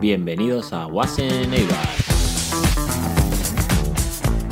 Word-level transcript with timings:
Bienvenidos 0.00 0.72
a 0.72 0.86
Wasen. 0.86 1.50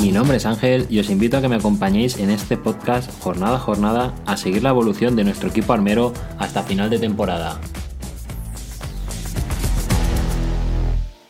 Mi 0.00 0.10
nombre 0.10 0.38
es 0.38 0.46
Ángel 0.46 0.86
y 0.90 0.98
os 0.98 1.08
invito 1.10 1.36
a 1.36 1.42
que 1.42 1.48
me 1.48 1.56
acompañéis 1.56 2.18
en 2.18 2.30
este 2.30 2.56
podcast 2.56 3.08
jornada 3.22 3.56
a 3.56 3.60
jornada 3.60 4.14
a 4.26 4.36
seguir 4.36 4.64
la 4.64 4.70
evolución 4.70 5.14
de 5.14 5.22
nuestro 5.22 5.50
equipo 5.50 5.72
armero 5.72 6.12
hasta 6.38 6.64
final 6.64 6.90
de 6.90 6.98
temporada. 6.98 7.60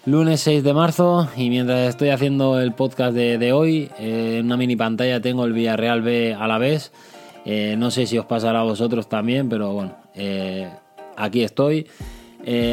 Lunes 0.06 0.40
6 0.40 0.64
de 0.64 0.72
marzo 0.72 1.28
y 1.36 1.50
mientras 1.50 1.90
estoy 1.90 2.08
haciendo 2.08 2.58
el 2.58 2.72
podcast 2.72 3.14
de, 3.14 3.52
hoy, 3.52 3.90
eh, 3.98 4.38
en 4.38 4.46
una 4.46 4.56
mini 4.56 4.76
pantalla 4.76 5.20
tengo 5.20 5.44
el 5.44 5.52
Villarreal 5.52 6.00
B 6.00 6.34
a 6.34 6.48
la 6.48 6.56
vez. 6.56 6.92
Eh, 7.52 7.74
no 7.76 7.90
sé 7.90 8.06
si 8.06 8.16
os 8.16 8.26
pasará 8.26 8.60
a 8.60 8.62
vosotros 8.62 9.08
también, 9.08 9.48
pero 9.48 9.72
bueno, 9.72 9.96
eh, 10.14 10.68
aquí 11.16 11.42
estoy. 11.42 11.86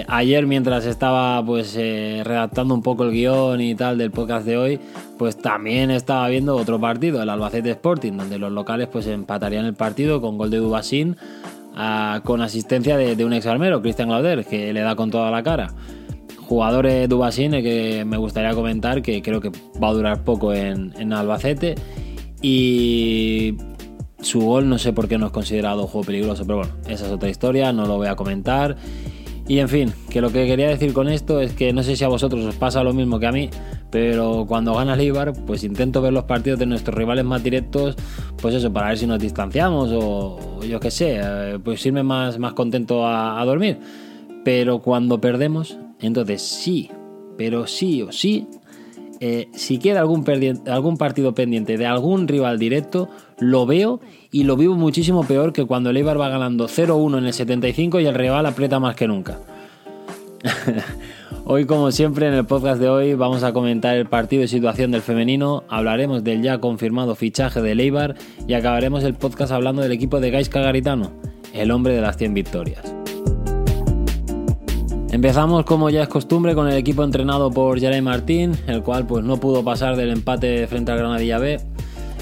ayer 0.07 0.45
mientras 0.45 0.85
estaba 0.85 1.43
pues 1.43 1.75
redactando 1.75 2.73
un 2.73 2.83
poco 2.83 3.03
el 3.03 3.11
guion 3.11 3.59
y 3.59 3.73
tal 3.75 3.97
del 3.97 4.11
podcast 4.11 4.45
de 4.45 4.57
hoy, 4.57 4.79
pues 5.17 5.35
también 5.37 5.89
estaba 5.89 6.29
viendo 6.29 6.55
otro 6.55 6.79
partido, 6.79 7.21
el 7.21 7.29
Albacete 7.29 7.71
Sporting, 7.71 8.13
donde 8.13 8.37
los 8.37 8.51
locales 8.51 8.87
pues 8.87 9.07
empatarían 9.07 9.65
el 9.65 9.73
partido 9.73 10.21
con 10.21 10.37
gol 10.37 10.51
de 10.51 10.57
Dubasín 10.57 11.17
con 12.23 12.41
asistencia 12.41 12.97
de, 12.97 13.15
de 13.15 13.25
un 13.25 13.33
ex 13.33 13.45
armero, 13.45 13.81
Cristian 13.81 14.09
Lauder, 14.09 14.45
que 14.45 14.71
le 14.73 14.81
da 14.81 14.95
con 14.95 15.11
toda 15.11 15.29
la 15.31 15.43
cara 15.43 15.73
jugadores 16.47 17.09
Dubasine 17.09 17.61
que 17.61 18.05
me 18.05 18.17
gustaría 18.17 18.53
comentar, 18.53 19.01
que 19.01 19.21
creo 19.21 19.41
que 19.41 19.51
va 19.81 19.89
a 19.89 19.93
durar 19.93 20.23
poco 20.23 20.53
en, 20.53 21.13
Albacete. 21.13 21.75
Y 22.41 23.55
su 24.21 24.41
gol 24.41 24.67
no 24.67 24.77
sé 24.77 24.93
por 24.93 25.07
qué 25.07 25.17
no 25.17 25.27
es 25.27 25.31
considerado 25.31 25.87
juego 25.87 26.05
peligroso, 26.05 26.43
pero 26.45 26.59
bueno, 26.59 26.73
esa 26.87 27.05
es 27.05 27.11
otra 27.11 27.29
historia, 27.29 27.71
no 27.73 27.85
lo 27.85 27.97
voy 27.97 28.07
a 28.07 28.15
comentar. 28.15 28.75
Y 29.47 29.59
en 29.59 29.69
fin, 29.69 29.93
que 30.09 30.19
lo 30.19 30.29
que 30.29 30.45
quería 30.45 30.67
decir 30.67 30.91
con 30.91 31.07
esto 31.07 31.39
es 31.39 31.53
que 31.53 31.71
no 31.71 31.81
sé 31.81 31.95
si 31.95 32.03
a 32.03 32.09
vosotros 32.09 32.43
os 32.43 32.55
pasa 32.55 32.83
lo 32.83 32.93
mismo 32.93 33.17
que 33.17 33.27
a 33.27 33.31
mí, 33.31 33.49
pero 33.89 34.45
cuando 34.45 34.73
gana 34.73 34.95
el 34.95 35.01
Ibar, 35.01 35.33
pues 35.45 35.63
intento 35.63 36.01
ver 36.01 36.11
los 36.11 36.25
partidos 36.25 36.59
de 36.59 36.65
nuestros 36.65 36.93
rivales 36.93 37.23
más 37.23 37.41
directos, 37.41 37.95
pues 38.41 38.55
eso, 38.55 38.73
para 38.73 38.89
ver 38.89 38.97
si 38.97 39.07
nos 39.07 39.19
distanciamos 39.19 39.89
o, 39.93 40.59
yo 40.67 40.81
qué 40.81 40.91
sé, 40.91 41.19
eh, 41.23 41.59
pues 41.63 41.85
irme 41.85 42.03
más, 42.03 42.37
más 42.39 42.53
contento 42.53 43.07
a 43.07 43.43
dormir. 43.45 43.77
Pero 44.43 44.79
cuando 44.79 45.21
perdemos, 45.21 45.77
entonces 46.01 46.41
sí, 46.41 46.89
pero 47.37 47.67
sí 47.67 48.01
o 48.01 48.11
sí, 48.11 48.47
eh, 49.19 49.49
si 49.53 49.79
queda 49.79 50.01
algún, 50.01 50.23
partido 50.97 51.33
pendiente 51.33 51.77
de 51.77 51.85
algún 51.85 52.27
rival 52.27 52.59
directo, 52.59 53.09
lo 53.39 53.65
veo 53.65 53.99
y 54.31 54.43
lo 54.43 54.55
vivo 54.55 54.75
muchísimo 54.75 55.23
peor 55.23 55.53
que 55.53 55.65
cuando 55.65 55.89
el 55.89 55.97
Eibar 55.97 56.19
va 56.19 56.29
ganando 56.29 56.67
0-1 56.67 57.17
en 57.17 57.25
el 57.25 57.33
75 57.33 57.99
y 57.99 58.05
el 58.05 58.15
rival 58.15 58.45
aprieta 58.45 58.79
más 58.79 58.95
que 58.95 59.07
nunca. 59.07 59.39
hoy, 61.45 61.65
como 61.65 61.91
siempre, 61.91 62.27
en 62.27 62.33
el 62.33 62.45
podcast 62.45 62.79
de 62.79 62.89
hoy 62.89 63.13
vamos 63.15 63.43
a 63.43 63.53
comentar 63.53 63.97
el 63.97 64.05
partido 64.05 64.43
y 64.43 64.47
situación 64.47 64.91
del 64.91 65.01
femenino, 65.01 65.63
hablaremos 65.67 66.23
del 66.23 66.43
ya 66.43 66.59
confirmado 66.59 67.15
fichaje 67.15 67.61
del 67.61 67.79
Eibar 67.79 68.15
y 68.47 68.53
acabaremos 68.53 69.03
el 69.03 69.15
podcast 69.15 69.51
hablando 69.51 69.81
del 69.81 69.91
equipo 69.91 70.19
de 70.19 70.31
Gaisca 70.31 70.61
Garitano, 70.61 71.11
el 71.53 71.71
hombre 71.71 71.93
de 71.93 72.01
las 72.01 72.17
100 72.17 72.33
victorias. 72.33 72.96
Empezamos 75.09 75.63
como 75.63 75.89
ya 75.89 76.03
es 76.03 76.09
costumbre 76.09 76.53
con 76.53 76.67
el 76.67 76.75
equipo 76.75 77.01
entrenado 77.01 77.49
por 77.49 77.79
Jeremy 77.79 78.01
Martín, 78.01 78.51
el 78.67 78.83
cual 78.83 79.07
pues 79.07 79.23
no 79.23 79.37
pudo 79.37 79.63
pasar 79.63 79.95
del 79.95 80.11
empate 80.11 80.67
frente 80.67 80.91
al 80.91 80.97
Granadilla 80.97 81.39
B. 81.39 81.59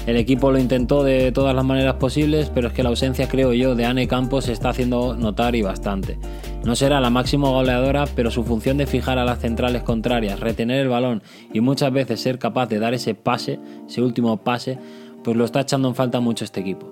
El 0.06 0.16
equipo 0.16 0.52
lo 0.52 0.58
intentó 0.58 1.02
de 1.02 1.32
todas 1.32 1.52
las 1.52 1.64
maneras 1.64 1.96
posibles, 1.96 2.48
pero 2.54 2.68
es 2.68 2.74
que 2.74 2.84
la 2.84 2.90
ausencia, 2.90 3.28
creo 3.28 3.52
yo, 3.52 3.74
de 3.74 3.86
Anne 3.86 4.06
Campos 4.06 4.44
se 4.44 4.52
está 4.52 4.68
haciendo 4.68 5.16
notar 5.16 5.56
y 5.56 5.62
bastante. 5.62 6.16
No 6.64 6.76
será 6.76 7.00
la 7.00 7.10
máxima 7.10 7.48
goleadora, 7.48 8.06
pero 8.14 8.30
su 8.30 8.44
función 8.44 8.76
de 8.76 8.86
fijar 8.86 9.18
a 9.18 9.24
las 9.24 9.40
centrales 9.40 9.82
contrarias, 9.82 10.38
retener 10.38 10.80
el 10.80 10.88
balón 10.88 11.24
y 11.52 11.60
muchas 11.60 11.92
veces 11.92 12.20
ser 12.20 12.38
capaz 12.38 12.68
de 12.68 12.78
dar 12.78 12.94
ese 12.94 13.16
pase, 13.16 13.58
ese 13.88 14.00
último 14.00 14.36
pase, 14.36 14.78
pues 15.24 15.36
lo 15.36 15.44
está 15.44 15.62
echando 15.62 15.88
en 15.88 15.96
falta 15.96 16.20
mucho 16.20 16.44
este 16.44 16.60
equipo. 16.60 16.86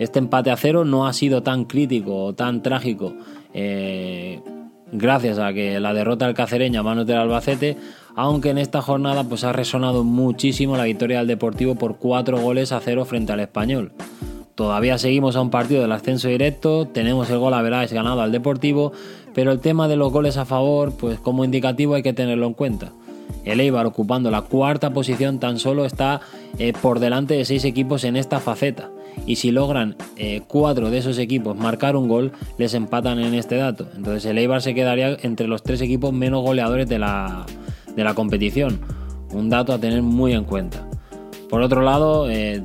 Este 0.00 0.18
empate 0.18 0.50
a 0.50 0.56
cero 0.56 0.84
no 0.84 1.06
ha 1.06 1.12
sido 1.12 1.44
tan 1.44 1.66
crítico 1.66 2.24
o 2.24 2.34
tan 2.34 2.62
trágico 2.62 3.14
eh, 3.54 4.40
gracias 4.92 5.38
a 5.38 5.52
que 5.52 5.80
la 5.80 5.92
derrota 5.92 6.26
del 6.26 6.34
cacereño 6.34 6.80
a 6.80 6.82
manos 6.82 7.06
del 7.06 7.18
Albacete, 7.18 7.76
aunque 8.14 8.50
en 8.50 8.58
esta 8.58 8.82
jornada 8.82 9.24
pues 9.24 9.44
ha 9.44 9.52
resonado 9.52 10.04
muchísimo 10.04 10.76
la 10.76 10.84
victoria 10.84 11.18
del 11.18 11.26
Deportivo 11.26 11.74
por 11.74 11.96
4 11.96 12.38
goles 12.40 12.72
a 12.72 12.80
0 12.80 13.04
frente 13.04 13.32
al 13.32 13.40
Español. 13.40 13.92
Todavía 14.54 14.96
seguimos 14.96 15.36
a 15.36 15.42
un 15.42 15.50
partido 15.50 15.82
del 15.82 15.92
ascenso 15.92 16.28
directo, 16.28 16.86
tenemos 16.86 17.28
el 17.28 17.38
gol 17.38 17.52
a 17.52 17.62
veráis 17.62 17.92
ganado 17.92 18.22
al 18.22 18.32
Deportivo, 18.32 18.92
pero 19.34 19.52
el 19.52 19.60
tema 19.60 19.86
de 19.86 19.96
los 19.96 20.10
goles 20.10 20.38
a 20.38 20.46
favor, 20.46 20.92
pues 20.96 21.18
como 21.18 21.44
indicativo 21.44 21.94
hay 21.94 22.02
que 22.02 22.14
tenerlo 22.14 22.46
en 22.46 22.54
cuenta. 22.54 22.92
El 23.44 23.60
Eibar 23.60 23.86
ocupando 23.86 24.30
la 24.30 24.42
cuarta 24.42 24.92
posición 24.92 25.38
tan 25.40 25.58
solo 25.58 25.84
está 25.84 26.20
eh, 26.58 26.72
por 26.80 27.00
delante 27.00 27.34
de 27.34 27.44
seis 27.44 27.64
equipos 27.64 28.04
en 28.04 28.16
esta 28.16 28.40
faceta 28.40 28.90
y 29.26 29.36
si 29.36 29.50
logran 29.50 29.96
eh, 30.16 30.42
cuatro 30.46 30.90
de 30.90 30.98
esos 30.98 31.18
equipos 31.18 31.56
marcar 31.56 31.96
un 31.96 32.08
gol, 32.08 32.32
les 32.58 32.74
empatan 32.74 33.18
en 33.18 33.34
este 33.34 33.56
dato. 33.56 33.88
Entonces 33.96 34.24
el 34.26 34.38
Eibar 34.38 34.62
se 34.62 34.74
quedaría 34.74 35.16
entre 35.22 35.48
los 35.48 35.62
tres 35.62 35.80
equipos 35.80 36.12
menos 36.12 36.42
goleadores 36.42 36.88
de 36.88 36.98
la, 36.98 37.46
competición. 38.14 38.80
Un 39.32 39.48
dato 39.48 39.72
a 39.72 39.78
tener 39.78 40.02
muy 40.02 40.32
en 40.32 40.44
cuenta. 40.44 40.86
Por 41.48 41.62
otro 41.62 41.82
lado, 41.82 42.30
eh, 42.30 42.62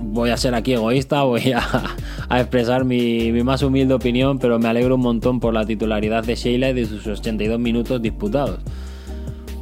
voy 0.00 0.30
a 0.30 0.36
ser 0.36 0.54
aquí 0.54 0.72
egoísta, 0.72 1.22
voy 1.24 1.52
a, 1.52 2.40
expresar 2.40 2.84
mi, 2.84 3.32
mi, 3.32 3.42
más 3.42 3.62
humilde 3.62 3.94
opinión, 3.94 4.38
pero 4.38 4.58
me 4.58 4.68
alegro 4.68 4.96
un 4.96 5.02
montón 5.02 5.40
por 5.40 5.54
la 5.54 5.64
titularidad 5.64 6.24
de 6.24 6.34
Sheila 6.34 6.70
y 6.70 6.74
de 6.74 6.86
sus 6.86 7.06
82 7.06 7.58
minutos 7.58 8.02
disputados. 8.02 8.60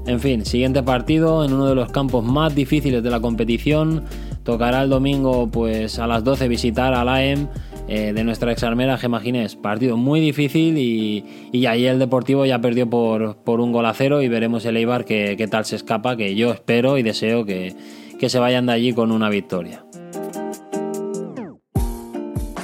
En 0.06 0.20
fin, 0.20 0.44
siguiente 0.44 0.82
partido 0.82 1.44
en 1.44 1.54
uno 1.54 1.66
de 1.66 1.74
los 1.74 1.90
campos 1.90 2.22
más 2.22 2.54
difíciles 2.54 3.02
de 3.02 3.10
la 3.10 3.20
competición. 3.20 4.04
Tocará 4.44 4.82
el 4.82 4.90
domingo 4.90 5.48
pues 5.50 5.98
a 5.98 6.06
las 6.06 6.22
12 6.22 6.48
visitar 6.48 6.92
al 6.92 7.08
AEM 7.08 7.48
eh, 7.88 8.12
de 8.12 8.24
nuestra 8.24 8.52
exarmera 8.52 8.98
Gema 8.98 9.20
Ginés. 9.20 9.56
Partido 9.56 9.96
muy 9.96 10.20
difícil 10.20 10.76
y, 10.76 11.24
y 11.50 11.66
ahí 11.66 11.86
el 11.86 11.98
Deportivo 11.98 12.44
ya 12.44 12.60
perdió 12.60 12.88
por, 12.88 13.36
por, 13.38 13.60
un 13.60 13.72
gol 13.72 13.86
a 13.86 13.94
cero 13.94 14.22
y 14.22 14.28
veremos 14.28 14.64
el 14.66 14.76
Eibar 14.76 15.06
qué, 15.06 15.34
qué 15.38 15.48
tal 15.48 15.64
se 15.64 15.76
escapa, 15.76 16.16
que 16.16 16.34
yo 16.34 16.52
espero 16.52 16.98
y 16.98 17.02
deseo 17.02 17.46
que, 17.46 17.74
que 18.18 18.28
se 18.28 18.38
vayan 18.38 18.66
de 18.66 18.72
allí 18.72 18.92
con 18.92 19.12
una 19.12 19.30
victoria. 19.30 19.84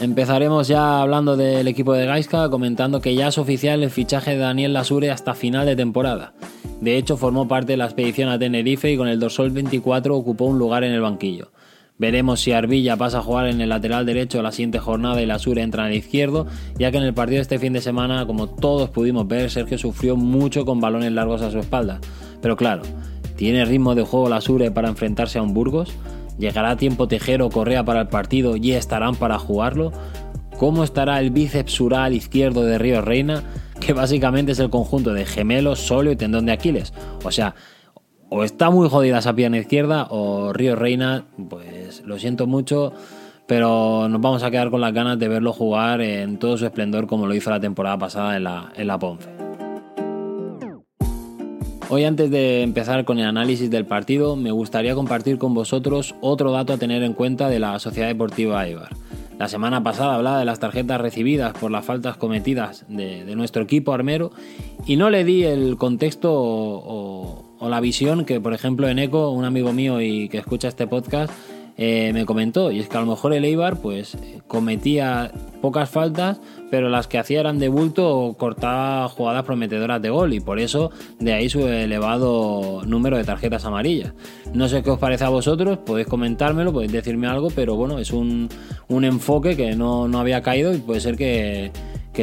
Empezaremos 0.00 0.68
ya 0.68 1.02
hablando 1.02 1.36
del 1.36 1.68
equipo 1.68 1.92
de 1.92 2.06
Gaisca, 2.06 2.48
comentando 2.48 3.02
que 3.02 3.14
ya 3.14 3.28
es 3.28 3.36
oficial 3.36 3.82
el 3.82 3.91
fichaje 3.91 4.30
de 4.30 4.38
Daniel 4.38 4.72
Lasure 4.72 5.10
hasta 5.10 5.34
final 5.34 5.66
de 5.66 5.76
temporada. 5.76 6.32
De 6.80 6.97
hecho, 6.97 7.18
formó 7.18 7.47
parte 7.47 7.72
de 7.72 7.76
la 7.76 7.84
expedición 7.84 8.30
a 8.30 8.38
Tenerife 8.38 8.91
y 8.91 8.97
con 8.97 9.08
el 9.08 9.20
dorsal 9.20 9.50
24 9.50 10.16
ocupó 10.16 10.47
un 10.47 10.58
lugar 10.58 10.84
en 10.84 10.92
el 10.92 11.02
banquillo. 11.02 11.52
Veremos 12.00 12.41
si 12.41 12.53
Arbilla 12.53 12.97
pasa 12.97 13.19
a 13.19 13.22
jugar 13.22 13.49
en 13.49 13.61
el 13.61 13.69
lateral 13.69 14.06
derecho 14.06 14.41
la 14.41 14.53
siguiente 14.53 14.78
jornada 14.78 15.21
y 15.21 15.27
la 15.27 15.38
Sur 15.38 15.59
entra 15.59 15.84
en 15.84 15.93
el 15.93 15.99
izquierdo, 15.99 16.47
ya 16.78 16.91
que 16.91 16.97
en 16.97 17.03
el 17.03 17.12
partido 17.12 17.37
de 17.37 17.43
este 17.43 17.59
fin 17.59 17.75
de 17.75 17.83
semana, 17.83 18.25
como 18.25 18.49
todos 18.49 18.88
pudimos 18.88 19.28
ver, 19.28 19.50
Sergio 19.50 19.77
sufrió 19.77 20.16
mucho 20.16 20.65
con 20.65 20.81
balones 20.81 21.12
largos 21.12 21.43
a 21.43 21.50
su 21.50 21.59
espalda. 21.59 22.00
Pero 22.41 22.56
claro, 22.56 22.81
¿tiene 23.37 23.66
río 23.66 23.94
de 23.94 24.03
juego 24.03 24.31
la 24.31 24.41
Sure 24.41 24.71
para 24.71 24.89
enfrentarse 24.89 25.39
a 25.39 25.43
un 25.43 25.53
Burgos? 25.53 25.93
¿Llegará 26.39 26.71
a 26.71 26.77
tiempo 26.78 27.06
Tejero 27.06 27.50
Correa 27.50 27.84
para 27.84 28.00
el 28.00 28.09
partido 28.09 28.56
y 28.56 28.72
estarán 28.72 29.15
para 29.15 29.39
jugarlo? 29.39 29.93
¿Cómo 30.59 30.84
estará 30.84 31.21
el 31.21 31.31
bíceps 31.31 31.71
sural 31.71 32.15
izquierdo 32.15 32.65
de 32.65 32.78
Río 32.78 33.03
Reina? 33.03 33.43
Que 33.78 33.93
básicamente 33.93 34.53
es 34.53 34.59
el 34.59 34.71
conjunto 34.71 35.12
de 35.12 35.27
gemelos, 35.27 35.81
solio 35.81 36.12
y 36.12 36.16
tendón 36.16 36.47
de 36.47 36.53
Aquiles. 36.53 36.94
O 37.25 37.31
sea, 37.31 37.55
o 38.30 38.44
está 38.44 38.70
muy 38.70 38.88
jodida 38.88 39.18
esa 39.18 39.34
pierna 39.34 39.58
izquierda 39.58 40.06
o 40.08 40.52
Río 40.52 40.76
Reina, 40.76 41.24
pues 41.48 42.02
lo 42.06 42.18
siento 42.18 42.46
mucho, 42.46 42.92
pero 43.46 44.08
nos 44.08 44.21
vamos 44.21 44.42
a 44.44 44.50
quedar 44.50 44.71
con 44.71 44.80
las 44.80 44.94
ganas 44.94 45.18
de 45.18 45.28
verlo 45.28 45.53
jugar 45.53 46.00
en 46.00 46.38
todo 46.38 46.56
su 46.56 46.65
esplendor 46.65 47.06
como 47.06 47.27
lo 47.27 47.34
hizo 47.34 47.50
la 47.50 47.60
temporada 47.60 47.98
pasada 47.98 48.36
en 48.36 48.44
la, 48.44 48.72
en 48.77 48.86
la 48.86 48.98
Ponce. 48.98 49.28
Hoy 51.88 52.04
antes 52.04 52.30
de 52.30 52.62
empezar 52.62 53.04
con 53.04 53.18
el 53.18 53.27
análisis 53.27 53.68
del 53.68 53.84
partido, 53.84 54.36
me 54.36 54.53
gustaría 54.53 54.94
compartir 54.94 55.38
con 55.38 55.54
vosotros 55.54 56.15
otro 56.21 56.53
dato 56.53 56.72
a 56.72 56.78
tener 56.78 57.03
en 57.03 57.15
cuenta 57.15 57.48
de 57.48 57.59
la 57.59 57.76
Sociedad 57.80 58.06
Deportiva 58.06 58.65
Eibar. 58.65 58.91
La 59.41 59.48
semana 59.48 59.83
pasada 59.83 60.15
hablaba 60.15 60.38
de 60.38 60.44
las 60.44 60.60
tarjetas 60.60 61.00
recibidas 61.00 61.53
por 61.54 61.72
las 61.72 61.84
faltas 61.84 62.16
cometidas 62.16 62.84
de, 62.88 63.24
nuestro 63.34 63.62
equipo 63.62 63.92
armero 63.92 64.30
y 64.86 64.97
no 64.97 65.10
le 65.10 65.24
di 65.24 65.42
el 65.42 65.78
contexto 65.78 66.30
o, 66.33 67.49
la 67.68 67.80
visión 67.80 68.24
que, 68.24 68.41
por 68.41 68.54
ejemplo, 68.54 68.89
en 68.89 68.98
Eco, 68.98 69.30
un 69.30 69.45
amigo 69.45 69.72
mío 69.72 70.01
y 70.01 70.28
que 70.28 70.39
escucha 70.39 70.68
este 70.68 70.86
podcast, 70.86 71.33
eh, 71.83 72.12
me 72.12 72.27
comentó, 72.27 72.71
y 72.71 72.80
es 72.80 72.89
que 72.89 72.97
a 72.98 73.01
lo 73.01 73.07
mejor 73.07 73.33
el 73.33 73.42
Eibar 73.42 73.78
pues 73.78 74.18
cometía 74.47 75.33
pocas 75.62 75.89
faltas, 75.89 76.39
pero 76.71 76.91
las 76.91 77.07
que 77.07 77.16
hacía 77.16 77.41
eran 77.41 77.59
de 77.59 77.71
bulto 77.71 78.07
o 78.07 78.34
cortaba 78.34 79.09
jugadas 79.09 79.45
prometedoras 79.45 80.03
de 80.03 80.10
gol, 80.10 80.34
y 80.34 80.41
por 80.41 80.59
eso 80.59 80.91
de 81.18 81.33
ahí 81.33 81.48
su 81.48 81.66
elevado 81.66 82.83
número 82.84 83.16
de 83.16 83.24
tarjetas 83.24 83.65
amarillas. 83.65 84.12
No 84.53 84.68
sé 84.68 84.83
qué 84.83 84.91
os 84.91 84.98
parece 84.98 85.24
a 85.24 85.30
vosotros, 85.30 85.78
podéis 85.78 86.07
comentármelo, 86.07 86.71
podéis 86.71 86.92
decirme 86.92 87.28
algo, 87.28 87.48
pero 87.48 87.77
bueno, 87.77 87.98
es 87.98 88.10
un, 88.12 88.51
enfoque 88.91 89.57
que 89.57 89.74
no, 89.74 90.04
había 90.18 90.42
caído 90.42 90.74
y 90.74 90.78
puede 90.78 91.01
ser 91.01 91.16
que, 91.16 91.72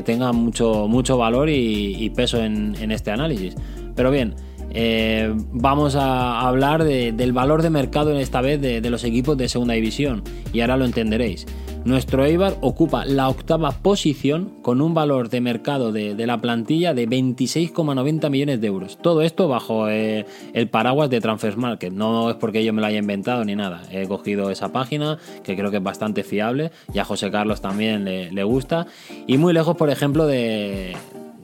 tenga 0.05 0.31
mucho, 0.33 0.87
mucho 0.87 1.17
valor 1.17 1.49
y, 1.49 2.11
peso 2.11 2.37
en 2.43 2.91
este 2.91 3.09
análisis. 3.09 3.55
Pero 3.95 4.11
bien, 4.11 4.35
eh, 4.71 5.33
vamos 5.51 5.95
a 5.95 6.41
hablar 6.41 6.83
del 6.83 7.33
valor 7.33 7.61
de 7.61 7.69
mercado 7.69 8.11
en 8.11 8.17
esta 8.17 8.41
vez 8.41 8.61
de, 8.61 8.87
los 8.89 9.03
equipos 9.03 9.37
de 9.37 9.49
segunda 9.49 9.73
división 9.73 10.23
y 10.53 10.61
ahora 10.61 10.77
lo 10.77 10.85
entenderéis. 10.85 11.45
Nuestro 11.85 12.25
Eibar 12.25 12.57
ocupa 12.59 13.05
la 13.05 13.29
octava 13.29 13.71
posición 13.71 14.51
con 14.61 14.81
un 14.81 14.93
valor 14.93 15.29
de 15.29 15.39
mercado 15.39 15.93
de, 15.93 16.27
la 16.27 16.39
plantilla 16.39 16.93
de 16.93 17.07
26,90 17.07 18.29
millones 18.29 18.59
de 18.59 18.67
euros. 18.67 18.97
Todo 19.01 19.21
esto 19.21 19.47
bajo 19.47 19.87
eh, 19.87 20.25
el 20.53 20.69
paraguas 20.69 21.09
de 21.09 21.21
Transfermarket. 21.21 21.93
No 21.93 22.29
es 22.29 22.35
porque 22.35 22.65
yo 22.65 22.73
me 22.73 22.81
lo 22.81 22.87
haya 22.87 22.99
inventado 22.99 23.45
ni 23.45 23.55
nada. 23.55 23.83
He 23.89 24.05
cogido 24.05 24.51
esa 24.51 24.73
página 24.73 25.17
que 25.43 25.55
creo 25.55 25.71
que 25.71 25.77
es 25.77 25.83
bastante 25.83 26.23
fiable 26.23 26.71
y 26.93 26.99
a 26.99 27.05
José 27.05 27.31
Carlos 27.31 27.61
también 27.61 28.03
le 28.03 28.43
gusta. 28.43 28.87
Y 29.25 29.37
muy 29.37 29.53
lejos, 29.53 29.77
por 29.77 29.89
ejemplo, 29.89 30.27
de, 30.27 30.93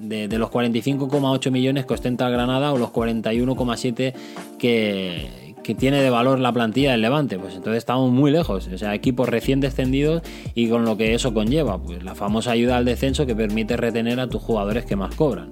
de, 0.03 0.37
los 0.37 0.49
45,8 0.49 1.51
millones 1.51 1.85
que 1.85 1.93
ostenta 1.93 2.29
Granada 2.29 2.73
o 2.73 2.77
los 2.77 2.89
41,7 2.89 4.13
que, 4.57 5.53
que 5.63 5.75
tiene 5.75 6.01
de 6.01 6.09
valor 6.09 6.39
la 6.39 6.51
plantilla 6.51 6.91
del 6.91 7.01
Levante. 7.01 7.39
Pues 7.39 7.55
entonces 7.55 7.79
estamos 7.79 8.11
muy 8.11 8.31
lejos. 8.31 8.67
O 8.67 8.77
sea, 8.77 8.93
equipos 8.93 9.29
recién 9.29 9.59
descendidos 9.59 10.21
y 10.53 10.69
con 10.69 10.85
lo 10.85 10.97
que 10.97 11.13
eso 11.13 11.33
conlleva. 11.33 11.77
Pues 11.77 12.03
la 12.03 12.15
famosa 12.15 12.51
ayuda 12.51 12.77
al 12.77 12.85
descenso 12.85 13.25
que 13.25 13.35
permite 13.35 13.77
retener 13.77 14.19
a 14.19 14.27
tus 14.27 14.41
jugadores 14.41 14.85
que 14.85 14.95
más 14.95 15.15
cobran. 15.15 15.49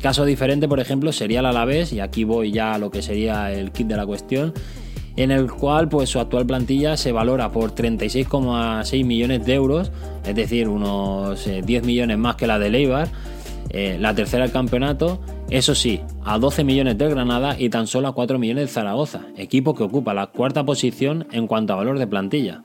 Caso 0.00 0.24
diferente, 0.24 0.66
por 0.66 0.80
ejemplo, 0.80 1.12
sería 1.12 1.40
el 1.40 1.46
Alavés, 1.46 1.92
y 1.92 2.00
aquí 2.00 2.24
voy 2.24 2.52
ya 2.52 2.72
a 2.72 2.78
lo 2.78 2.90
que 2.90 3.02
sería 3.02 3.52
el 3.52 3.70
kit 3.70 3.86
de 3.86 3.98
la 3.98 4.06
cuestión, 4.06 4.54
en 5.16 5.30
el 5.30 5.50
cual 5.52 5.90
pues 5.90 6.08
su 6.08 6.18
actual 6.18 6.46
plantilla 6.46 6.96
se 6.96 7.12
valora 7.12 7.52
por 7.52 7.74
36,6 7.74 9.04
millones 9.04 9.44
de 9.44 9.54
euros, 9.54 9.92
es 10.24 10.34
decir, 10.34 10.68
unos 10.68 11.44
10 11.44 11.66
eh, 11.68 11.86
millones 11.86 12.16
más 12.16 12.36
que 12.36 12.46
la 12.46 12.58
de 12.58 12.70
Leibar 12.70 13.08
eh, 13.70 13.98
la 14.00 14.14
tercera 14.14 14.44
del 14.44 14.52
campeonato, 14.52 15.20
eso 15.48 15.74
sí, 15.74 16.00
a 16.24 16.38
12 16.38 16.64
millones 16.64 16.98
del 16.98 17.10
Granada 17.10 17.56
y 17.58 17.70
tan 17.70 17.86
solo 17.86 18.08
a 18.08 18.14
4 18.14 18.38
millones 18.38 18.66
de 18.66 18.72
Zaragoza, 18.72 19.22
equipo 19.36 19.74
que 19.74 19.84
ocupa 19.84 20.12
la 20.12 20.26
cuarta 20.26 20.64
posición 20.64 21.26
en 21.30 21.46
cuanto 21.46 21.72
a 21.72 21.76
valor 21.76 21.98
de 21.98 22.06
plantilla. 22.06 22.62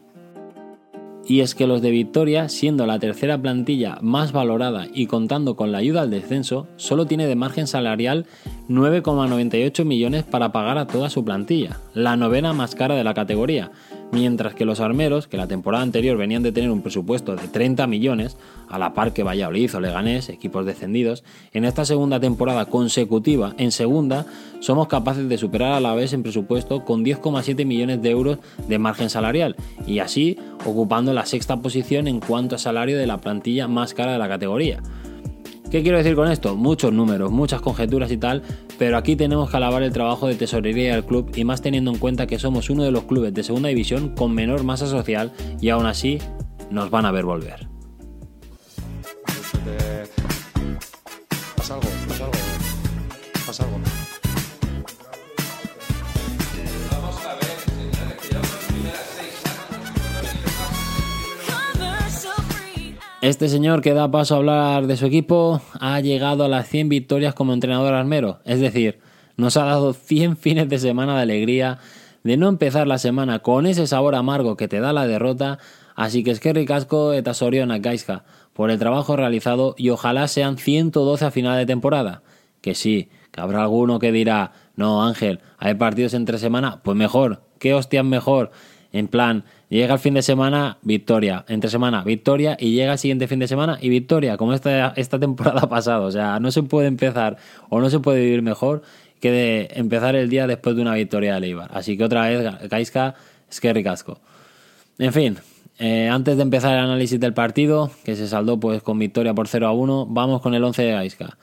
Y 1.28 1.40
es 1.40 1.56
que 1.56 1.66
los 1.66 1.82
de 1.82 1.90
Victoria, 1.90 2.50
siendo 2.50 2.86
la 2.86 3.00
tercera 3.00 3.42
plantilla 3.42 3.98
más 4.02 4.32
valorada 4.32 4.86
y 4.94 5.08
contando 5.08 5.56
con 5.56 5.72
la 5.72 5.80
ayuda 5.80 6.02
al 6.02 6.12
descenso, 6.12 6.68
solo 6.76 7.08
tiene 7.08 7.26
de 7.26 7.36
margen 7.36 7.66
salarial 7.66 8.28
9,98 8.70 9.86
millones 9.86 10.24
para 10.24 10.52
pagar 10.52 10.78
a 10.78 10.86
toda 10.86 11.10
su 11.10 11.26
plantilla, 11.26 11.80
la 11.96 12.16
novena 12.16 12.54
más 12.54 12.76
cara 12.76 12.96
de 12.96 13.04
la 13.04 13.16
categoría, 13.16 13.72
mientras 14.12 14.56
que 14.56 14.66
los 14.66 14.80
armeros, 14.80 15.28
que 15.28 15.38
la 15.38 15.48
temporada 15.48 15.84
anterior 15.84 16.18
venían 16.18 16.44
de 16.44 16.52
tener 16.52 16.72
un 16.72 16.82
presupuesto 16.82 17.36
de 17.36 17.48
30 17.48 17.88
millones, 17.88 18.38
a 18.70 18.80
la 18.80 18.94
par 18.94 19.14
que 19.14 19.24
Valladolid 19.24 19.76
o 19.76 19.80
Leganés, 19.80 20.30
equipos 20.30 20.66
descendidos, 20.66 21.24
en 21.54 21.66
esta 21.66 21.86
segunda 21.86 22.20
temporada 22.20 22.66
consecutiva, 22.66 23.54
en 23.58 23.72
segunda, 23.72 24.26
somos 24.60 24.88
capaces 24.88 25.28
de 25.30 25.38
superar 25.38 25.74
a 25.74 25.80
la 25.80 25.96
vez 25.96 26.14
en 26.14 26.24
presupuesto 26.24 26.86
con 26.86 27.04
10,7 27.04 27.66
millones 27.66 28.02
de 28.02 28.10
euros 28.10 28.40
de 28.68 28.80
margen 28.80 29.10
salarial, 29.10 29.56
y 29.86 30.00
así 30.00 30.38
ocupando 30.66 31.14
la 31.14 31.26
sexta 31.26 31.58
posición 31.58 32.08
en 32.08 32.20
cuanto 32.20 32.56
a 32.56 32.60
salario 32.60 32.98
de 32.98 33.08
la 33.08 33.18
plantilla 33.18 33.68
más 33.68 33.94
cara 33.94 34.14
de 34.14 34.20
la 34.20 34.30
categoría. 34.30 34.82
¿Qué 35.72 35.82
quiero 35.82 35.98
decir 35.98 36.16
con 36.16 36.32
esto? 36.32 36.56
Muchos 36.56 36.94
números, 36.94 37.32
muchas 37.32 37.60
conjeturas 37.60 38.12
y 38.12 38.18
tal, 38.18 38.44
pero 38.78 38.98
aquí 38.98 39.16
tenemos 39.16 39.50
que 39.50 39.58
alabar 39.58 39.84
el 39.84 39.92
trabajo 39.92 40.28
de 40.28 40.36
tesorería 40.36 40.94
del 40.94 41.06
club 41.06 41.32
y 41.36 41.44
más 41.44 41.62
teniendo 41.62 41.92
en 41.92 41.98
cuenta 41.98 42.28
que 42.28 42.40
somos 42.40 42.70
uno 42.70 42.84
de 42.84 42.92
los 42.92 43.04
clubes 43.04 43.34
de 43.34 43.44
segunda 43.44 43.70
división 43.70 44.10
con 44.16 44.34
menor 44.34 44.64
masa 44.64 44.88
social 44.88 45.32
y 45.60 45.70
aún 45.70 45.86
así 45.86 46.20
nos 46.70 46.90
van 46.92 47.06
a 47.06 47.12
ver 47.12 47.26
volver. 47.26 47.68
Este 63.26 63.50
señor 63.50 63.82
que 63.82 63.96
da 63.96 64.12
paso 64.12 64.36
a 64.36 64.38
hablar 64.38 64.86
de 64.86 64.98
su 64.98 65.08
equipo 65.08 65.60
ha 65.80 66.00
llegado 66.00 66.44
a 66.44 66.48
las 66.48 66.70
100 66.70 66.90
victorias 66.90 67.34
como 67.34 67.54
entrenador 67.54 67.96
armero, 67.96 68.38
es 68.46 68.60
decir, 68.60 69.00
nos 69.36 69.58
ha 69.58 69.66
dado 69.66 69.94
100 69.94 70.38
fines 70.38 70.70
de 70.70 70.78
semana 70.78 71.16
de 71.16 71.24
alegría, 71.24 71.80
de 72.24 72.38
no 72.38 72.48
empezar 72.50 72.86
la 72.86 73.00
semana 73.00 73.40
con 73.40 73.66
ese 73.66 73.88
sabor 73.88 74.14
amargo 74.14 74.58
que 74.58 74.68
te 74.68 74.80
da 74.80 74.94
la 74.94 75.08
derrota, 75.08 75.58
así 75.96 76.24
que 76.24 76.30
es 76.30 76.40
que 76.40 76.54
ricasco 76.54 77.14
eta 77.14 77.32
a 77.32 77.78
Gaisca 77.80 78.26
por 78.54 78.70
el 78.70 78.78
trabajo 78.78 79.16
realizado 79.16 79.74
y 79.76 79.90
ojalá 79.90 80.28
sean 80.28 80.60
112 80.60 81.26
a 81.26 81.32
final 81.32 81.58
de 81.58 81.66
temporada. 81.66 82.22
Que 82.62 82.76
sí, 82.76 83.10
que 83.32 83.42
habrá 83.42 83.64
alguno 83.64 83.98
que 83.98 84.12
dirá, 84.12 84.52
no 84.76 85.04
Ángel, 85.04 85.40
hay 85.58 85.74
partidos 85.74 86.14
entre 86.14 86.38
semana, 86.38 86.84
pues 86.84 86.96
mejor, 86.96 87.42
qué 87.58 87.74
hostias 87.74 88.06
mejor, 88.06 88.52
en 88.92 89.08
plan, 89.08 89.46
Llega 89.70 89.94
el 89.94 90.00
fin 90.00 90.14
de 90.14 90.22
semana, 90.22 90.78
victoria. 90.82 91.46
Entre 91.48 91.70
semana, 91.70 92.04
victoria. 92.04 92.56
Y 92.60 92.74
llega 92.74 92.94
el 92.94 93.00
siguiente 93.00 93.28
fin 93.28 93.40
de 93.40 93.48
semana 93.48 93.78
y 93.82 93.90
victoria, 93.90 94.38
como 94.38 94.54
esta, 94.54 94.90
esta 94.96 95.20
temporada 95.20 95.68
pasada. 95.70 96.02
O 96.02 96.12
sea, 96.12 96.40
no 96.40 96.52
se 96.52 96.64
puede 96.64 96.88
empezar 96.88 97.38
o 97.70 97.80
no 97.80 97.90
se 97.90 98.00
puede 98.00 98.22
vivir 98.22 98.42
mejor 98.42 98.84
que 99.20 99.32
de 99.32 99.70
empezar 99.74 100.16
el 100.16 100.30
día 100.30 100.46
después 100.46 100.76
de 100.76 100.82
una 100.82 100.94
victoria 100.94 101.36
de 101.36 101.40
Leibar. 101.40 101.72
Así 101.74 101.98
que 101.98 102.04
otra 102.04 102.28
vez, 102.30 102.70
Kaiska, 102.70 103.16
es 103.50 103.60
que 103.60 103.74
ricasco. 103.74 104.20
En 105.00 105.14
fin, 105.14 105.38
eh, 105.80 106.10
antes 106.10 106.38
de 106.38 106.44
empezar 106.44 106.74
el 106.74 106.84
análisis 106.84 107.20
del 107.20 107.34
partido, 107.34 107.92
que 108.04 108.16
se 108.16 108.28
saldó 108.28 108.60
pues 108.60 108.82
con 108.84 109.00
victoria 109.00 109.34
por 109.34 109.48
0 109.48 109.68
a 109.68 109.72
1, 109.72 110.08
vamos 110.10 110.42
con 110.42 110.54
el 110.54 110.64
11 110.64 110.84
de 110.84 110.92
Gaiska. 110.92 111.38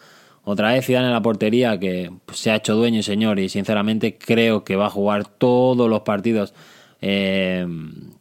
Otra 0.45 0.73
vez 0.73 0.87
Zidane 0.87 1.07
en 1.07 1.13
la 1.13 1.23
portería 1.23 1.79
que 1.79 2.11
pues, 2.27 2.39
se 2.39 2.51
ha 2.51 2.57
hecho 2.57 2.75
dueño 2.75 2.99
y 2.99 3.03
señor 3.03 3.39
y 3.39 3.49
sinceramente 3.49 4.17
creo 4.19 4.65
que 4.65 4.75
va 4.75 4.87
a 4.87 4.91
jugar 4.91 5.27
todos 5.27 5.89
los 5.89 6.01
partidos 6.01 6.53
eh, 7.03 7.67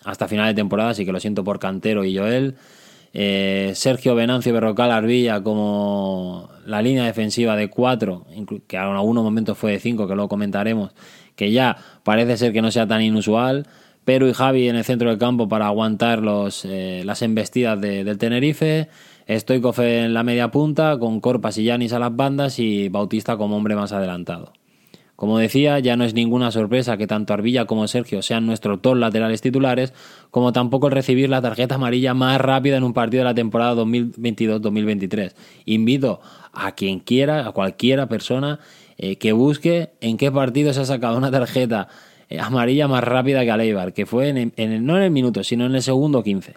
hasta 0.03 0.27
final 0.27 0.47
de 0.47 0.55
temporada, 0.55 0.89
así 0.89 1.05
que 1.05 1.11
lo 1.11 1.19
siento 1.19 1.43
por 1.43 1.59
Cantero 1.59 2.03
y 2.03 2.17
Joel. 2.17 2.55
Eh, 3.13 3.73
Sergio 3.75 4.15
Venancio 4.15 4.53
Berrocal 4.53 4.91
Arbilla 4.91 5.43
como 5.43 6.49
la 6.65 6.81
línea 6.81 7.05
defensiva 7.05 7.55
de 7.55 7.69
4, 7.69 8.25
que 8.67 8.77
en 8.77 8.81
algunos 8.81 9.23
momentos 9.23 9.57
fue 9.57 9.73
de 9.73 9.79
5, 9.79 10.07
que 10.07 10.15
luego 10.15 10.29
comentaremos, 10.29 10.93
que 11.35 11.51
ya 11.51 11.77
parece 12.03 12.37
ser 12.37 12.53
que 12.53 12.61
no 12.61 12.71
sea 12.71 12.87
tan 12.87 13.01
inusual. 13.01 13.67
Pero 14.03 14.27
y 14.27 14.33
Javi 14.33 14.67
en 14.67 14.75
el 14.77 14.83
centro 14.83 15.09
del 15.09 15.19
campo 15.19 15.47
para 15.47 15.67
aguantar 15.67 16.23
los, 16.23 16.65
eh, 16.65 17.03
las 17.05 17.21
embestidas 17.21 17.79
del 17.79 18.17
Tenerife. 18.17 18.89
Stoikov 19.29 19.79
en 19.81 20.15
la 20.15 20.23
media 20.23 20.49
punta, 20.49 20.97
con 20.97 21.21
Corpas 21.21 21.57
y 21.59 21.65
Yanis 21.65 21.93
a 21.93 21.99
las 21.99 22.15
bandas 22.15 22.57
y 22.57 22.89
Bautista 22.89 23.37
como 23.37 23.55
hombre 23.55 23.75
más 23.75 23.91
adelantado. 23.91 24.53
Como 25.21 25.37
decía, 25.37 25.77
ya 25.77 25.95
no 25.97 26.03
es 26.03 26.15
ninguna 26.15 26.49
sorpresa 26.49 26.97
que 26.97 27.05
tanto 27.05 27.35
Arbilla 27.35 27.65
como 27.65 27.87
Sergio 27.87 28.23
sean 28.23 28.47
nuestros 28.47 28.81
dos 28.81 28.97
laterales 28.97 29.39
titulares, 29.39 29.93
como 30.31 30.51
tampoco 30.51 30.87
el 30.87 30.93
recibir 30.93 31.29
la 31.29 31.43
tarjeta 31.43 31.75
amarilla 31.75 32.15
más 32.15 32.41
rápida 32.41 32.77
en 32.77 32.83
un 32.83 32.93
partido 32.93 33.21
de 33.21 33.25
la 33.25 33.35
temporada 33.35 33.75
2022-2023. 33.75 35.35
Invito 35.65 36.21
a 36.53 36.71
quien 36.71 37.01
quiera, 37.01 37.47
a 37.47 37.51
cualquiera 37.51 38.09
persona, 38.09 38.61
eh, 38.97 39.17
que 39.17 39.31
busque 39.31 39.91
en 40.01 40.17
qué 40.17 40.31
partido 40.31 40.73
se 40.73 40.79
ha 40.79 40.85
sacado 40.85 41.19
una 41.19 41.29
tarjeta 41.29 41.87
eh, 42.27 42.39
amarilla 42.39 42.87
más 42.87 43.03
rápida 43.03 43.43
que 43.43 43.51
a 43.51 43.91
que 43.91 44.07
fue 44.07 44.29
en, 44.29 44.53
en 44.57 44.85
no 44.87 44.97
en 44.97 45.03
el 45.03 45.11
minuto, 45.11 45.43
sino 45.43 45.67
en 45.67 45.75
el 45.75 45.83
segundo 45.83 46.23
15. 46.23 46.55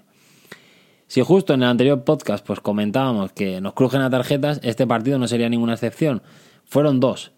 Si 1.07 1.21
justo 1.21 1.53
en 1.53 1.65
el 1.65 1.69
anterior 1.69 2.03
podcast 2.03 2.47
pues 2.47 2.61
comentábamos 2.61 3.31
que 3.33 3.61
nos 3.61 3.75
crujen 3.75 4.01
a 4.01 4.09
tarjetas, 4.09 4.59
este 4.63 4.87
partido 4.87 5.19
no 5.19 5.29
sería 5.29 5.51
ninguna 5.51 5.75
excepción. 5.75 6.23
Fueron 6.65 6.99
dos 6.99 7.34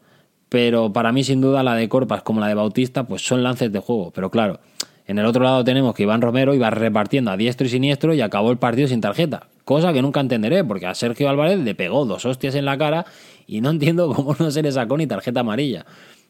pero 0.49 0.93
para 0.93 1.13
mí 1.13 1.25
sin 1.25 1.41
duda 1.41 1.63
la 1.63 1.75
de 1.75 1.89
Corpas 1.89 2.23
como 2.23 2.41
la 2.41 2.49
de 2.49 2.55
Bautista 2.55 3.05
pues 3.05 3.27
son 3.27 3.43
lances 3.43 3.73
de 3.73 3.79
juego, 3.79 4.11
pero 4.13 4.31
claro, 4.31 4.61
en 5.07 5.19
el 5.19 5.27
otro 5.27 5.45
lado 5.45 5.63
tenemos 5.65 5.95
que 5.95 6.03
Iván 6.03 6.21
Romero 6.21 6.55
iba 6.55 6.71
repartiendo 6.71 7.31
a 7.31 7.37
diestro 7.37 7.67
y 7.67 7.71
siniestro 7.71 8.15
y 8.15 8.21
acabó 8.21 8.51
el 8.51 8.59
partido 8.59 8.89
sin 8.89 9.01
tarjeta, 9.01 9.49
cosa 9.65 9.93
que 9.93 10.03
nunca 10.03 10.21
entenderé 10.21 10.65
porque 10.65 10.87
a 10.87 10.95
Sergio 10.95 11.29
Álvarez 11.29 11.59
le 11.59 11.75
pegó 11.75 12.05
dos 12.07 12.25
hostias 12.25 12.55
en 12.55 12.65
la 12.65 12.77
cara 12.77 13.07
y 13.47 13.61
no 13.61 13.71
entiendo 13.77 14.13
cómo 14.13 14.35
no 14.39 14.51
se 14.51 14.63
le 14.63 14.73
sacó 14.73 14.97
ni 14.97 15.07
tarjeta 15.07 15.41
amarilla. 15.41 15.87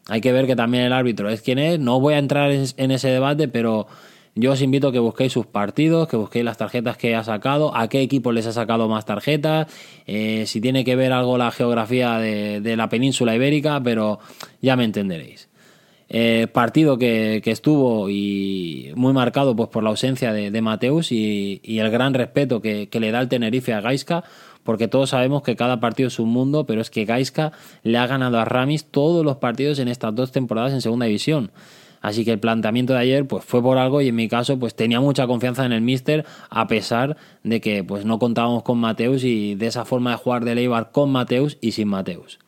Hay 0.09 0.21
que 0.21 0.31
ver 0.31 0.47
que 0.47 0.55
también 0.55 0.85
el 0.85 0.93
árbitro 0.93 1.29
es 1.29 1.41
quien 1.41 1.59
es, 1.59 1.79
no 1.79 1.99
voy 1.99 2.13
a 2.13 2.17
entrar 2.17 2.49
en 2.51 2.91
ese 2.91 3.09
debate, 3.09 3.49
pero 3.49 3.87
yo 4.37 4.51
os 4.51 4.61
invito 4.61 4.89
a 4.89 4.91
que 4.91 4.99
busquéis 4.99 5.33
sus 5.33 5.47
partidos, 5.47 6.07
que 6.07 6.15
busquéis 6.15 6.45
las 6.45 6.57
tarjetas 6.57 6.95
que 6.95 7.15
ha 7.15 7.23
sacado, 7.23 7.75
a 7.75 7.89
qué 7.89 8.01
equipo 8.01 8.31
les 8.31 8.45
ha 8.45 8.53
sacado 8.53 8.87
más 8.87 9.05
tarjetas, 9.05 9.67
eh, 10.05 10.43
si 10.45 10.61
tiene 10.61 10.85
que 10.85 10.95
ver 10.95 11.11
algo 11.11 11.37
la 11.37 11.51
geografía 11.51 12.19
de, 12.19 12.75
la 12.77 12.87
península 12.87 13.35
ibérica, 13.35 13.81
pero 13.83 14.19
ya 14.61 14.75
me 14.75 14.83
entenderéis. 14.83 15.49
Eh, 16.09 16.47
partido 16.53 16.97
que, 16.97 17.41
estuvo 17.43 18.09
y 18.09 18.91
muy 18.95 19.11
marcado 19.11 19.55
pues, 19.55 19.69
por 19.69 19.83
la 19.83 19.89
ausencia 19.89 20.31
de, 20.31 20.61
Mateus 20.61 21.11
y, 21.11 21.59
el 21.65 21.89
gran 21.89 22.13
respeto 22.13 22.61
que, 22.61 22.87
le 22.91 23.11
da 23.11 23.19
el 23.19 23.29
Tenerife 23.29 23.73
a 23.73 23.81
Gaisca, 23.81 24.23
porque 24.63 24.87
todos 24.87 25.09
sabemos 25.09 25.41
que 25.41 25.55
cada 25.55 25.79
partido 25.79 26.07
es 26.07 26.19
un 26.19 26.29
mundo, 26.29 26.65
pero 26.65 26.81
es 26.81 26.91
que 26.91 27.05
Gaisca 27.05 27.53
le 27.81 27.97
ha 27.97 28.05
ganado 28.05 28.37
a 28.37 28.45
Ramis 28.45 28.85
todos 28.85 29.25
los 29.25 29.37
partidos 29.37 29.79
en 29.79 29.87
estas 29.87 30.13
dos 30.13 30.31
temporadas 30.31 30.73
en 30.73 30.81
segunda 30.81 31.07
división. 31.07 31.51
Así 32.07 32.23
que 32.23 32.31
el 32.31 32.39
planteamiento 32.39 32.93
de 32.93 32.99
ayer 32.99 33.27
pues 33.27 33.43
fue 33.43 33.61
por 33.61 33.77
algo 33.77 33.99
y 33.99 34.07
en 34.07 34.15
mi 34.15 34.29
caso 34.29 34.57
pues 34.57 34.73
tenía 34.75 35.01
mucha 35.01 35.27
confianza 35.27 35.65
en 35.65 35.73
el 35.73 35.81
míster 35.81 36.25
a 36.49 36.65
pesar 36.65 37.17
de 37.43 37.59
que 37.59 37.83
pues 37.83 38.05
no 38.05 38.17
contábamos 38.17 38.63
con 38.63 38.77
Mateus 38.77 39.25
y 39.25 39.55
de 39.55 39.67
esa 39.67 39.83
forma 39.83 40.11
de 40.11 40.15
jugar 40.15 40.45
de 40.45 40.55
Leibar 40.55 40.91
con 40.93 41.11
Mateus 41.11 41.57
y 41.59 41.73
sin 41.73 41.89
Mateus. 41.89 42.39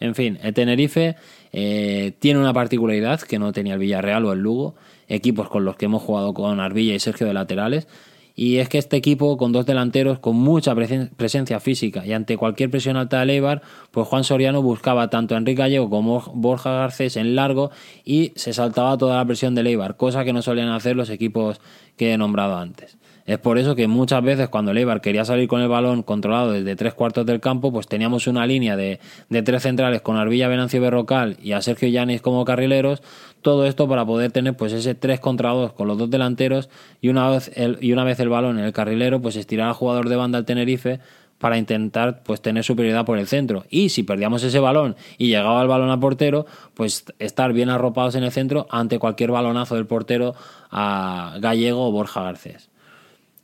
En 0.00 0.14
fin, 0.14 0.38
el 0.42 0.54
Tenerife 0.54 1.16
eh, 1.52 2.12
tiene 2.18 2.40
una 2.40 2.54
particularidad 2.54 3.20
que 3.20 3.38
no 3.38 3.52
tenía 3.52 3.74
el 3.74 3.78
Villarreal 3.78 4.24
o 4.24 4.32
el 4.32 4.38
Lugo, 4.38 4.74
equipos 5.06 5.50
con 5.50 5.66
los 5.66 5.76
que 5.76 5.84
hemos 5.84 6.02
jugado 6.02 6.32
con 6.32 6.58
Arbilla 6.58 6.94
y 6.94 6.98
Sergio 6.98 7.26
de 7.26 7.34
laterales, 7.34 7.86
y 8.34 8.58
es 8.58 8.68
que 8.68 8.78
este 8.78 8.96
equipo, 8.96 9.36
con 9.36 9.52
dos 9.52 9.66
delanteros, 9.66 10.18
con 10.18 10.36
mucha 10.36 10.74
presencia 10.74 11.60
física 11.60 12.06
y 12.06 12.12
ante 12.12 12.36
cualquier 12.36 12.70
presión 12.70 12.96
alta 12.96 13.20
de 13.20 13.26
Leibar, 13.26 13.62
pues 13.90 14.06
Juan 14.08 14.24
Soriano 14.24 14.62
buscaba 14.62 15.10
tanto 15.10 15.34
a 15.34 15.38
Enrique 15.38 15.60
Gallego 15.60 15.90
como 15.90 16.20
Borja 16.34 16.70
Garcés 16.72 17.16
en 17.16 17.34
largo 17.34 17.70
y 18.04 18.32
se 18.36 18.52
saltaba 18.52 18.96
toda 18.96 19.16
la 19.16 19.24
presión 19.24 19.54
de 19.54 19.62
Leibar, 19.62 19.96
cosa 19.96 20.24
que 20.24 20.32
no 20.32 20.42
solían 20.42 20.68
hacer 20.68 20.96
los 20.96 21.10
equipos 21.10 21.60
que 21.96 22.12
he 22.12 22.18
nombrado 22.18 22.56
antes. 22.56 22.96
Es 23.24 23.38
por 23.38 23.58
eso 23.58 23.76
que 23.76 23.86
muchas 23.86 24.22
veces 24.22 24.48
cuando 24.48 24.72
Leibar 24.72 25.00
quería 25.00 25.24
salir 25.24 25.46
con 25.48 25.60
el 25.60 25.68
balón 25.68 26.02
controlado 26.02 26.52
desde 26.52 26.74
tres 26.74 26.94
cuartos 26.94 27.24
del 27.24 27.40
campo, 27.40 27.72
pues 27.72 27.86
teníamos 27.86 28.26
una 28.26 28.46
línea 28.46 28.76
de, 28.76 28.98
tres 29.44 29.62
centrales 29.62 30.02
con 30.02 30.16
Arbilla, 30.16 30.48
Venancio 30.48 30.80
Berrocal 30.80 31.36
y 31.42 31.52
a 31.52 31.62
Sergio 31.62 31.88
Yanis 31.88 32.20
como 32.20 32.44
carrileros, 32.44 33.02
todo 33.40 33.66
esto 33.66 33.88
para 33.88 34.04
poder 34.04 34.32
tener 34.32 34.56
pues 34.56 34.72
ese 34.72 34.94
3 34.94 35.20
contra 35.20 35.50
2 35.50 35.72
con 35.72 35.88
los 35.88 35.98
dos 35.98 36.10
delanteros 36.10 36.68
y 37.00 37.08
una 37.08 37.28
vez 37.28 37.50
el, 37.54 37.78
y 37.80 37.92
una 37.92 38.04
vez 38.04 38.20
el 38.20 38.28
balón 38.28 38.58
en 38.58 38.64
el 38.64 38.72
carrilero, 38.72 39.20
pues 39.20 39.36
estirar 39.36 39.68
al 39.68 39.74
jugador 39.74 40.08
de 40.08 40.16
banda 40.16 40.38
al 40.38 40.44
Tenerife 40.44 41.00
para 41.38 41.58
intentar 41.58 42.22
pues 42.22 42.40
tener 42.40 42.62
superioridad 42.62 43.04
por 43.04 43.18
el 43.18 43.26
centro. 43.26 43.64
Y 43.68 43.88
si 43.88 44.04
perdíamos 44.04 44.44
ese 44.44 44.60
balón 44.60 44.94
y 45.18 45.26
llegaba 45.26 45.60
el 45.60 45.66
balón 45.66 45.90
al 45.90 45.98
portero, 45.98 46.46
pues 46.74 47.04
estar 47.18 47.52
bien 47.52 47.68
arropados 47.68 48.14
en 48.14 48.22
el 48.22 48.30
centro 48.30 48.68
ante 48.70 49.00
cualquier 49.00 49.32
balonazo 49.32 49.74
del 49.74 49.86
portero 49.86 50.36
a 50.70 51.36
Gallego 51.40 51.88
o 51.88 51.90
Borja 51.90 52.22
Garcés. 52.22 52.71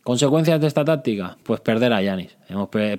¿Consecuencias 0.08 0.58
de 0.58 0.66
esta 0.66 0.86
táctica? 0.86 1.36
Pues 1.42 1.60
perder 1.60 1.92
a 1.92 2.00
Yanis. 2.00 2.34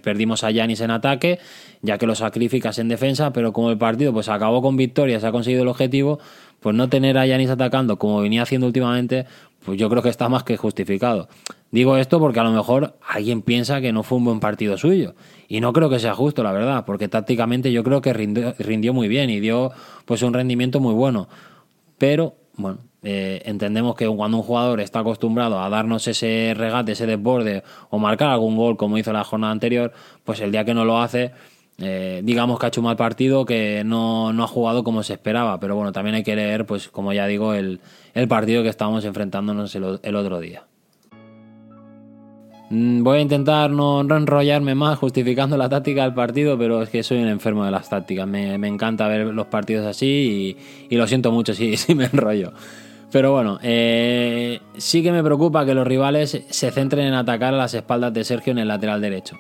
Perdimos 0.04 0.44
a 0.44 0.52
Yanis 0.52 0.82
en 0.82 0.92
ataque, 0.92 1.40
ya 1.82 1.98
que 1.98 2.06
lo 2.06 2.14
sacrificas 2.14 2.78
en 2.78 2.88
defensa, 2.88 3.34
pero 3.34 3.52
como 3.52 3.72
el 3.72 3.80
partido 3.80 4.14
pues 4.14 4.30
acabó 4.30 4.62
con 4.62 4.78
victoria, 4.78 5.20
se 5.20 5.26
ha 5.26 5.32
conseguido 5.32 5.64
el 5.64 5.70
objetivo, 5.70 6.20
pues 6.60 6.76
no 6.76 6.88
tener 6.88 7.18
a 7.18 7.26
Yanis 7.26 7.50
atacando 7.50 7.98
como 7.98 8.22
venía 8.22 8.44
haciendo 8.44 8.68
últimamente, 8.68 9.26
pues 9.66 9.80
yo 9.80 9.90
creo 9.90 10.04
que 10.04 10.10
está 10.10 10.30
más 10.30 10.44
que 10.44 10.56
justificado. 10.56 11.30
Digo 11.72 11.98
esto 11.98 12.20
porque 12.20 12.42
a 12.42 12.44
lo 12.44 12.52
mejor 12.52 13.00
alguien 13.04 13.42
piensa 13.42 13.82
que 13.82 13.92
no 13.92 14.04
fue 14.04 14.20
un 14.20 14.26
buen 14.26 14.40
partido 14.40 14.78
suyo. 14.78 15.16
Y 15.48 15.62
no 15.62 15.74
creo 15.74 15.90
que 15.90 15.98
sea 15.98 16.14
justo, 16.14 16.44
la 16.44 16.52
verdad, 16.52 16.86
porque 16.86 17.08
tácticamente 17.08 17.72
yo 17.72 17.84
creo 17.84 18.04
que 18.04 18.14
rindió, 18.14 18.54
rindió 18.60 18.94
muy 18.94 19.08
bien 19.08 19.32
y 19.32 19.40
dio 19.40 19.72
pues 20.06 20.22
un 20.22 20.36
rendimiento 20.36 20.80
muy 20.80 20.94
bueno. 20.94 21.28
Pero, 21.98 22.36
bueno, 22.56 22.82
eh, 23.02 23.42
entendemos 23.46 23.96
que 23.96 24.08
cuando 24.08 24.38
un 24.38 24.44
jugador 24.44 24.82
está 24.82 25.00
acostumbrado 25.00 25.62
a 25.62 25.70
darnos 25.70 26.08
ese 26.08 26.54
regate, 26.56 26.92
ese 26.92 27.06
desborde 27.06 27.64
o 27.90 27.98
marcar 27.98 28.30
algún 28.30 28.58
gol 28.58 28.76
como 28.76 28.98
hizo 28.98 29.14
la 29.14 29.24
jornada 29.24 29.52
anterior, 29.52 29.94
pues 30.24 30.42
el 30.42 30.52
día 30.52 30.66
que 30.66 30.74
no 30.74 30.84
lo 30.84 31.00
hace, 31.00 31.32
eh, 31.82 32.20
digamos 32.24 32.60
que 32.60 32.66
ha 32.66 32.70
hecho 32.70 32.82
un 32.82 32.86
mal 32.86 32.98
partido, 32.98 33.46
que 33.46 33.84
no, 33.86 34.30
ha 34.30 34.48
jugado 34.48 34.84
como 34.84 35.04
se 35.04 35.14
esperaba. 35.14 35.60
Pero 35.60 35.76
bueno, 35.76 35.92
también 35.92 36.16
hay 36.16 36.24
que 36.24 36.36
leer, 36.36 36.66
pues 36.66 36.90
como 36.90 37.14
ya 37.14 37.26
digo, 37.26 37.54
el, 37.54 37.80
partido 38.28 38.64
que 38.64 38.70
estábamos 38.70 39.06
enfrentándonos 39.06 39.74
el, 39.76 40.16
otro 40.16 40.40
día. 40.42 40.64
Mm, 42.70 43.02
voy 43.02 43.20
a 43.20 43.22
intentar 43.22 43.72
no, 43.72 44.02
enrollarme 44.02 44.76
más 44.76 45.00
justificando 45.00 45.56
la 45.56 45.70
táctica 45.70 46.04
del 46.04 46.14
partido, 46.14 46.58
pero 46.58 46.84
es 46.84 46.90
que 46.90 47.02
soy 47.02 47.20
un 47.20 47.30
enfermo 47.30 47.64
de 47.64 47.72
las 47.72 47.90
tácticas. 47.90 48.28
Me, 48.28 48.56
encanta 48.56 49.08
ver 49.08 49.28
los 49.28 49.48
partidos 49.48 49.88
así 49.88 50.58
y, 50.90 50.96
lo 50.98 51.08
siento 51.08 51.32
mucho 51.32 51.54
si 51.54 51.78
me 51.96 52.06
enrollo. 52.06 52.52
Pero 53.12 53.32
bueno, 53.32 53.60
eh, 53.64 54.62
sí 54.78 55.02
que 55.02 55.12
me 55.12 55.24
preocupa 55.24 55.66
que 55.66 55.74
los 55.74 55.88
rivales 55.88 56.44
se 56.48 56.72
centren 56.72 57.08
en 57.08 57.14
atacar 57.14 57.54
a 57.54 57.58
las 57.58 57.74
espaldas 57.74 58.14
de 58.14 58.24
Sergio 58.24 58.52
en 58.52 58.60
el 58.60 58.68
lateral 58.68 59.02
derecho. 59.02 59.38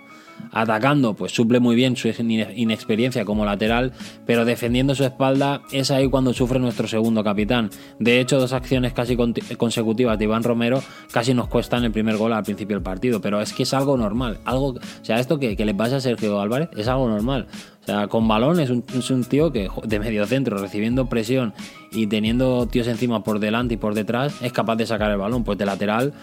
Atacando, 0.51 1.13
pues 1.13 1.31
suple 1.31 1.59
muy 1.59 1.75
bien 1.75 1.95
su 1.95 2.07
inexperiencia 2.07 3.25
como 3.25 3.45
lateral, 3.45 3.93
pero 4.25 4.45
defendiendo 4.45 4.95
su 4.95 5.03
espalda 5.03 5.61
es 5.71 5.91
ahí 5.91 6.09
cuando 6.09 6.33
sufre 6.33 6.59
nuestro 6.59 6.87
segundo 6.87 7.23
capitán. 7.23 7.69
De 7.99 8.19
hecho, 8.19 8.39
dos 8.39 8.53
acciones 8.53 8.93
casi 8.93 9.15
consecutivas 9.57 10.17
de 10.17 10.25
Iván 10.25 10.43
Romero 10.43 10.81
casi 11.11 11.33
nos 11.33 11.47
cuestan 11.47 11.83
el 11.83 11.91
primer 11.91 12.17
gol 12.17 12.33
al 12.33 12.43
principio 12.43 12.75
del 12.75 12.83
partido, 12.83 13.21
pero 13.21 13.41
es 13.41 13.53
que 13.53 13.63
es 13.63 13.73
algo 13.73 13.97
normal. 13.97 14.39
Algo, 14.45 14.69
o 14.69 14.79
sea, 15.01 15.19
esto 15.19 15.39
que, 15.39 15.55
le 15.55 15.75
pasa 15.75 15.97
a 15.97 16.01
Sergio 16.01 16.39
Álvarez 16.39 16.69
es 16.75 16.87
algo 16.87 17.07
normal. 17.07 17.47
O 17.81 17.85
sea, 17.85 18.07
con 18.07 18.27
balón 18.27 18.59
es 18.59 18.69
un, 18.69 18.83
es 18.95 19.09
un 19.09 19.23
tío 19.23 19.51
que 19.51 19.69
de 19.83 19.99
medio 19.99 20.25
centro, 20.25 20.57
recibiendo 20.57 21.07
presión 21.07 21.53
y 21.91 22.07
teniendo 22.07 22.67
tíos 22.67 22.87
encima 22.87 23.23
por 23.23 23.39
delante 23.39 23.75
y 23.75 23.77
por 23.77 23.93
detrás, 23.93 24.41
es 24.41 24.51
capaz 24.51 24.75
de 24.75 24.85
sacar 24.85 25.11
el 25.11 25.17
balón. 25.17 25.43
Pues 25.43 25.57
de 25.57 25.65
lateral, 25.65 26.13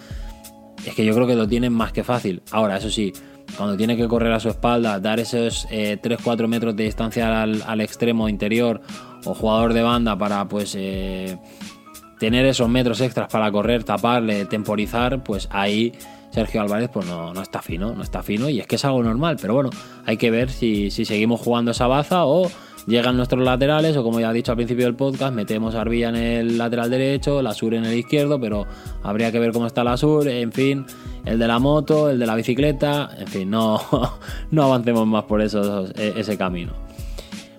es 0.86 0.94
que 0.94 1.04
yo 1.04 1.14
creo 1.14 1.26
que 1.26 1.34
lo 1.34 1.48
tiene 1.48 1.70
más 1.70 1.92
que 1.92 2.04
fácil. 2.04 2.42
Ahora, 2.52 2.76
eso 2.76 2.90
sí, 2.90 3.12
cuando 3.56 3.76
tiene 3.76 3.96
que 3.96 4.06
correr 4.08 4.32
a 4.32 4.40
su 4.40 4.48
espalda, 4.48 5.00
dar 5.00 5.20
esos 5.20 5.66
3-4 5.68 6.44
eh, 6.44 6.46
metros 6.46 6.76
de 6.76 6.84
distancia 6.84 7.42
al, 7.42 7.80
extremo 7.80 8.28
interior 8.28 8.80
o 9.24 9.34
jugador 9.34 9.72
de 9.72 9.82
banda 9.82 10.16
para 10.16 10.46
pues 10.46 10.74
eh, 10.76 11.38
tener 12.18 12.46
esos 12.46 12.68
metros 12.68 13.00
extras 13.00 13.28
para 13.28 13.50
correr, 13.50 13.84
taparle, 13.84 14.44
temporizar, 14.46 15.22
pues 15.22 15.48
ahí 15.50 15.92
Sergio 16.30 16.60
Álvarez 16.60 16.90
pues 16.92 17.06
no, 17.06 17.32
no, 17.32 17.42
está 17.42 17.62
fino, 17.62 17.94
no 17.94 18.02
está 18.02 18.22
fino 18.22 18.48
y 18.48 18.60
es 18.60 18.66
que 18.66 18.76
es 18.76 18.84
algo 18.84 19.02
normal, 19.02 19.38
pero 19.40 19.54
bueno, 19.54 19.70
hay 20.04 20.16
que 20.16 20.30
ver 20.30 20.50
si, 20.50 20.90
si 20.90 21.04
seguimos 21.04 21.40
jugando 21.40 21.70
esa 21.70 21.86
baza 21.86 22.26
o 22.26 22.50
llegan 22.86 23.16
nuestros 23.16 23.44
laterales 23.44 23.96
o 23.96 24.02
como 24.02 24.20
ya 24.20 24.30
he 24.30 24.34
dicho 24.34 24.52
al 24.52 24.56
principio 24.56 24.84
del 24.84 24.94
podcast, 24.94 25.34
metemos 25.34 25.74
a 25.74 25.80
Arbilla 25.80 26.08
en 26.08 26.16
el 26.16 26.58
lateral 26.58 26.90
derecho, 26.90 27.42
la 27.42 27.52
Sur 27.52 27.74
en 27.74 27.84
el 27.84 27.94
izquierdo, 27.94 28.40
pero 28.40 28.66
habría 29.02 29.32
que 29.32 29.38
ver 29.38 29.52
cómo 29.52 29.66
está 29.66 29.84
la 29.84 29.96
Sur, 29.96 30.28
en 30.28 30.52
fin, 30.52 30.86
el 31.24 31.38
de 31.38 31.46
la 31.46 31.58
moto, 31.58 32.10
el 32.10 32.18
de 32.18 32.26
la 32.26 32.34
bicicleta, 32.34 33.10
en 33.18 33.26
fin, 33.26 33.50
no, 33.50 33.80
no 34.50 34.62
avancemos 34.62 35.06
más 35.06 35.24
por 35.24 35.40
e, 35.42 35.46
ese 35.46 36.38
camino. 36.38 36.72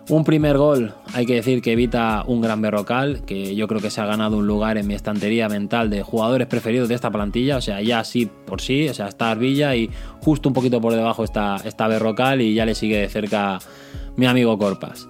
Un 0.10 0.24
primer 0.24 0.58
gol, 0.58 0.94
hay 1.14 1.26
que 1.26 1.34
decir 1.34 1.62
que 1.62 1.74
evita 1.74 2.24
un 2.26 2.40
gran 2.40 2.62
berrocal, 2.62 3.26
que 3.26 3.56
yo 3.56 3.68
creo 3.68 3.82
que 3.82 3.90
se 3.90 4.00
ha 4.00 4.06
ganado 4.06 4.38
un 4.38 4.48
lugar 4.48 4.78
en 4.78 4.88
mi 4.88 4.94
estantería 4.94 5.50
mental 5.50 5.90
de 5.90 6.02
jugadores 6.02 6.48
preferidos 6.48 6.88
de 6.88 6.96
esta 6.96 7.12
plantilla, 7.12 7.58
o 7.58 7.62
sea, 7.62 7.82
ya 7.82 8.06
sí 8.06 8.26
por 8.46 8.62
sí, 8.62 8.88
o 8.88 8.94
sea, 8.94 9.10
está 9.10 9.32
Arbilla 9.32 9.76
y 9.76 9.90
justo 10.22 10.48
un 10.48 10.54
poquito 10.54 10.80
por 10.80 10.94
debajo 10.94 11.26
está, 11.26 11.58
está 11.66 11.90
berrocal 11.90 12.40
y 12.40 12.54
ya 12.54 12.66
le 12.66 12.74
sigue 12.74 13.00
de 13.00 13.10
cerca 13.10 13.60
mi 14.18 14.26
amigo 14.26 14.58
Corpas. 14.58 15.08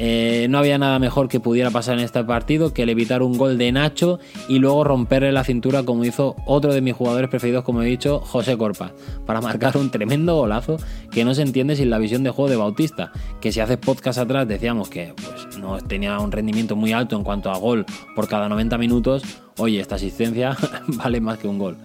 Eh, 0.00 0.46
no 0.48 0.58
había 0.58 0.78
nada 0.78 1.00
mejor 1.00 1.28
que 1.28 1.40
pudiera 1.40 1.70
pasar 1.70 1.98
en 1.98 2.04
este 2.04 2.22
partido 2.22 2.72
que 2.72 2.84
el 2.84 2.88
evitar 2.88 3.20
un 3.20 3.36
gol 3.36 3.58
de 3.58 3.72
Nacho 3.72 4.20
y 4.48 4.60
luego 4.60 4.84
romperle 4.84 5.32
la 5.32 5.42
cintura 5.42 5.82
como 5.82 6.04
hizo 6.04 6.36
otro 6.46 6.72
de 6.72 6.80
mis 6.80 6.94
jugadores 6.94 7.28
preferidos, 7.28 7.64
como 7.64 7.82
he 7.82 7.86
dicho, 7.86 8.20
José 8.20 8.56
Corpas, 8.56 8.92
para 9.26 9.40
marcar 9.40 9.76
un 9.76 9.90
tremendo 9.90 10.36
golazo 10.36 10.76
que 11.10 11.24
no 11.24 11.34
se 11.34 11.42
entiende 11.42 11.74
sin 11.74 11.90
la 11.90 11.98
visión 11.98 12.22
de 12.22 12.30
juego 12.30 12.48
de 12.48 12.56
Bautista, 12.56 13.10
que 13.40 13.50
si 13.50 13.58
hace 13.58 13.76
podcast 13.76 14.20
atrás 14.20 14.46
decíamos 14.46 14.88
que 14.88 15.14
pues, 15.16 15.58
no 15.58 15.78
tenía 15.78 16.16
un 16.20 16.30
rendimiento 16.30 16.76
muy 16.76 16.92
alto 16.92 17.16
en 17.16 17.24
cuanto 17.24 17.50
a 17.50 17.58
gol 17.58 17.84
por 18.14 18.28
cada 18.28 18.48
90 18.48 18.78
minutos, 18.78 19.24
oye, 19.56 19.80
esta 19.80 19.96
asistencia 19.96 20.56
vale 20.86 21.20
más 21.20 21.38
que 21.38 21.48
un 21.48 21.58
gol 21.58 21.76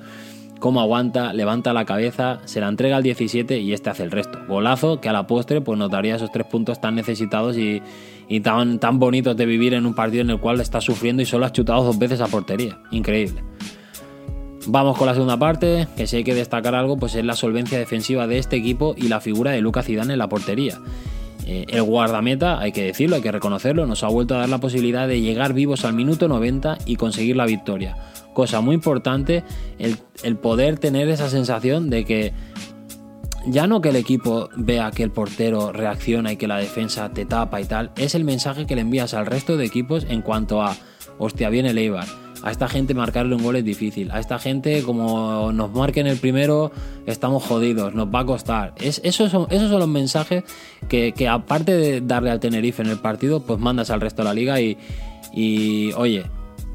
cómo 0.64 0.80
aguanta, 0.80 1.34
levanta 1.34 1.74
la 1.74 1.84
cabeza, 1.84 2.40
se 2.46 2.62
la 2.62 2.70
entrega 2.70 2.96
al 2.96 3.04
17 3.04 3.60
y 3.60 3.74
este 3.74 3.90
hace 3.90 4.04
el 4.04 4.12
resto. 4.12 4.40
Golazo 4.48 5.02
que 5.02 5.10
a 5.10 5.12
la 5.12 5.28
postre 5.28 5.60
pues 5.60 5.78
notaría 5.78 6.16
esos 6.16 6.32
tres 6.32 6.48
puntos 6.48 6.80
tan 6.80 6.96
necesitados 6.96 7.58
y, 7.58 7.82
tan, 8.40 8.80
tan 8.80 8.98
bonitos 8.98 9.36
de 9.36 9.46
vivir 9.46 9.74
en 9.74 9.86
un 9.86 9.94
partido 9.94 10.22
en 10.22 10.30
el 10.30 10.40
cual 10.40 10.62
estás 10.62 10.86
sufriendo 10.86 11.22
y 11.22 11.26
solo 11.26 11.46
has 11.46 11.52
chutado 11.52 11.84
dos 11.84 12.00
veces 12.00 12.22
a 12.22 12.28
portería. 12.28 12.80
Increíble. 12.92 13.44
Vamos 14.66 14.98
con 14.98 15.08
la 15.08 15.16
segunda 15.16 15.36
parte, 15.36 15.86
que 15.98 16.08
si 16.08 16.16
hay 16.16 16.24
que 16.24 16.34
destacar 16.34 16.76
algo, 16.76 16.96
pues 16.96 17.14
es 17.16 17.26
la 17.26 17.36
solvencia 17.36 17.78
defensiva 17.78 18.26
de 18.26 18.38
este 18.38 18.56
equipo 18.56 18.96
y 18.96 19.10
la 19.10 19.20
figura 19.20 19.52
de 19.52 19.60
Lucas 19.60 19.86
Zidane 19.86 20.14
en 20.14 20.20
la 20.20 20.30
portería. 20.30 20.80
Eh, 21.46 21.66
el 21.70 21.84
guardameta, 21.84 22.60
hay 22.60 22.72
que 22.72 22.84
decirlo, 22.84 23.18
hay 23.18 23.22
que 23.22 23.32
reconocerlo, 23.32 23.86
nos 23.86 24.04
ha 24.04 24.08
vuelto 24.08 24.36
a 24.36 24.40
dar 24.40 24.50
la 24.50 24.60
posibilidad 24.60 25.08
de 25.08 25.22
llegar 25.22 25.54
vivos 25.54 25.84
al 25.86 25.94
minuto 25.94 26.28
90 26.28 26.78
y 26.86 26.96
conseguir 26.96 27.36
la 27.36 27.46
victoria 27.46 27.98
cosa 28.34 28.62
muy 28.62 28.76
importante, 28.76 29.44
el, 29.80 30.36
poder 30.38 30.80
tener 30.80 31.08
esa 31.08 31.30
sensación 31.30 31.90
de 31.90 32.04
que 32.04 32.34
ya 33.46 33.68
no 33.68 33.82
que 33.82 33.90
el 33.90 33.96
equipo 33.96 34.50
vea 34.56 34.92
que 34.92 35.04
el 35.04 35.12
portero 35.12 35.72
reacciona 35.72 36.34
y 36.34 36.38
que 36.38 36.48
la 36.48 36.58
defensa 36.58 37.10
te 37.14 37.26
tapa 37.26 37.62
y 37.62 37.66
tal, 37.66 37.92
es 37.96 38.16
el 38.16 38.24
mensaje 38.24 38.66
que 38.66 38.76
le 38.76 38.82
envías 38.82 39.14
al 39.14 39.26
resto 39.26 39.58
de 39.58 39.66
equipos 39.66 40.06
en 40.10 40.22
cuanto 40.22 40.62
a, 40.62 40.76
hostia, 41.18 41.50
viene 41.50 41.70
el 41.70 41.78
Eibar. 41.78 42.23
A 42.44 42.52
esta 42.52 42.68
gente 42.68 42.94
marcarle 42.94 43.36
un 43.36 43.44
gol 43.44 43.56
es 43.56 43.64
difícil. 43.64 44.12
A 44.12 44.20
esta 44.20 44.38
gente, 44.38 44.84
como 44.84 45.54
nos 45.54 45.72
marquen 45.72 46.08
el 46.08 46.18
primero, 46.18 46.74
estamos 47.06 47.44
jodidos, 47.44 47.96
nos 47.96 48.14
va 48.14 48.20
a 48.20 48.26
costar. 48.26 48.74
Es, 48.82 49.00
esos, 49.06 49.32
son, 49.32 49.48
esos 49.50 49.70
son 49.70 49.80
los 49.80 49.88
mensajes 49.88 50.44
que, 50.90 51.14
aparte 51.30 51.74
de 51.74 52.02
darle 52.02 52.32
al 52.32 52.42
Tenerife 52.42 52.82
en 52.82 52.90
el 52.90 53.00
partido, 53.00 53.40
pues 53.40 53.60
mandas 53.60 53.90
al 53.92 54.02
resto 54.02 54.24
de 54.24 54.28
la 54.28 54.34
liga 54.34 54.60
y, 54.60 54.78
Y 55.34 55.94
oye, 55.94 56.26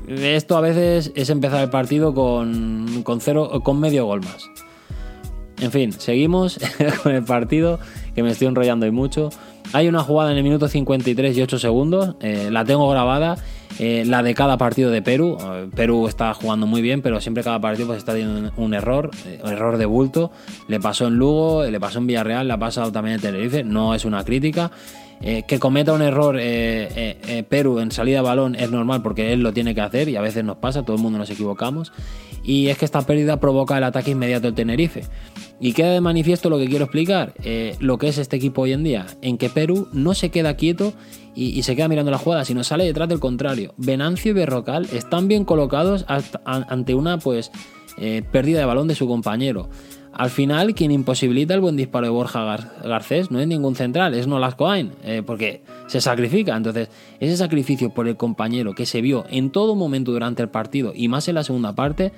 esto 0.09 0.57
a 0.57 0.63
veces 0.63 1.13
es 1.15 1.29
empezar 1.29 1.63
el 1.63 1.69
partido 1.69 2.15
con, 2.15 3.03
con, 3.03 3.21
cero, 3.21 3.61
con 3.63 3.79
medio 3.79 4.07
gol 4.07 4.23
más. 4.23 4.49
En 5.61 5.71
fin, 5.71 5.93
seguimos 5.93 6.59
con 7.03 7.13
el 7.13 7.25
partido, 7.25 7.79
que 8.15 8.23
me 8.23 8.31
estoy 8.31 8.49
enrollando 8.49 8.87
y 8.87 8.91
mucho. 8.91 9.29
Hay 9.73 9.87
una 9.87 10.03
jugada 10.03 10.31
en 10.31 10.39
el 10.39 10.45
minuto 10.45 10.67
53 10.67 11.37
y 11.37 11.43
8 11.43 11.59
segundos, 11.59 12.17
eh, 12.21 12.49
la 12.51 12.65
tengo 12.65 12.89
grabada, 12.89 13.37
eh, 13.79 14.05
la 14.07 14.23
de 14.23 14.35
cada 14.35 14.59
partido 14.59 14.91
de 14.91 15.03
Perú. 15.03 15.39
Eh, 15.41 15.69
Perú 15.75 16.09
está 16.09 16.35
jugando 16.35 16.67
muy 16.67 16.83
bien, 16.83 17.03
pero 17.03 17.21
siempre 17.21 17.43
cada 17.43 17.61
partido 17.61 17.89
pues, 17.89 17.99
está 17.99 18.13
teniendo 18.13 18.53
un 18.57 18.75
error, 18.75 19.11
un 19.43 19.51
error 19.51 19.79
de 19.79 19.87
bulto. 19.87 20.31
Le 20.67 20.81
pasó 20.81 21.07
en 21.07 21.15
Lugo, 21.15 21.65
le 21.65 21.81
pasó 21.81 21.99
en 21.99 22.07
Villarreal, 22.07 22.47
le 22.47 22.55
ha 22.55 22.59
pasado 22.59 22.91
también 22.93 23.17
en 23.17 23.21
Tenerife, 23.21 23.65
no 23.65 23.95
es 23.95 24.05
una 24.05 24.25
crítica. 24.25 24.71
Que 25.21 25.59
cometa 25.59 25.93
un 25.93 26.03
error 26.03 26.37
Perú 27.49 27.81
en 27.81 27.91
salida 27.91 28.19
de 28.19 28.23
balón 28.23 28.55
es 28.55 28.71
normal 28.71 29.03
porque 29.03 29.33
él 29.33 29.43
lo 29.43 29.53
tiene 29.53 29.75
que 29.75 29.81
hacer 29.81 30.09
y 30.09 30.17
a 30.17 30.21
veces 30.21 30.45
nos 30.45 30.59
pasa, 30.59 30.85
todo 30.85 30.97
el 30.97 31.03
mundo 31.03 31.19
nos 31.19 31.31
equivocamos. 31.31 31.93
Y 32.45 32.69
es 32.69 32.79
que 32.79 32.85
esta 32.85 33.03
pérdida 33.03 33.41
provoca 33.41 33.77
el 33.77 33.85
ataque 33.85 34.13
inmediato 34.13 34.47
del 34.47 34.55
Tenerife. 34.55 35.03
Y 35.61 35.73
queda 35.73 35.93
de 35.93 36.01
manifiesto 36.01 36.49
lo 36.49 36.59
que 36.59 36.67
quiero 36.67 36.85
explicar, 36.85 37.35
eh, 37.43 37.77
lo 37.81 37.99
que 37.99 38.09
es 38.09 38.19
este 38.19 38.37
equipo 38.37 38.63
hoy 38.63 38.73
en 38.73 38.85
día, 38.85 39.07
en 39.23 39.39
que 39.39 39.51
Perú 39.51 39.89
no 39.93 40.15
se 40.15 40.31
queda 40.31 40.55
quieto 40.55 40.93
y, 41.35 41.63
se 41.63 41.77
queda 41.77 41.89
mirando 41.89 42.11
la 42.11 42.19
jugada, 42.19 42.45
sino 42.45 42.65
sale 42.65 42.85
detrás 42.85 43.09
del 43.09 43.21
contrario. 43.21 43.75
Venancio 43.77 44.31
y 44.31 44.35
Berrocal 44.35 44.89
están 44.93 45.29
bien 45.29 45.45
colocados 45.45 46.07
ante 46.45 46.95
una 46.95 47.19
pues 47.19 47.51
eh, 47.99 48.23
pérdida 48.31 48.61
de 48.61 48.65
balón 48.65 48.89
de 48.89 48.95
su 48.95 49.07
compañero. 49.07 49.69
Al 50.13 50.31
final, 50.31 50.75
quien 50.75 50.91
imposibilita 50.91 51.55
el 51.55 51.61
buen 51.61 51.77
disparo 51.77 52.07
de 52.07 52.11
Borja 52.11 52.59
Garcés 52.83 53.31
no 53.31 53.41
es 53.41 53.47
ningún 53.47 53.77
central, 53.77 54.15
es 54.15 54.27
Nolasco 54.27 54.73
eh, 54.75 55.23
porque 55.25 55.63
se 55.87 56.01
sacrifica. 56.01 56.57
Entonces, 56.57 56.89
ese 57.21 57.37
sacrificio 57.37 57.91
por 57.91 58.09
el 58.09 58.17
compañero 58.17 58.75
que 58.75 58.87
se 58.87 59.01
vio 59.01 59.25
en 59.31 59.51
todo 59.51 59.75
momento 59.75 60.13
durante 60.13 60.43
el 60.43 60.49
partido 60.49 60.93
y 60.95 61.09
más 61.09 61.29
en 61.29 61.37
la 61.37 61.45
segunda 61.45 61.75
parte, 61.75 62.13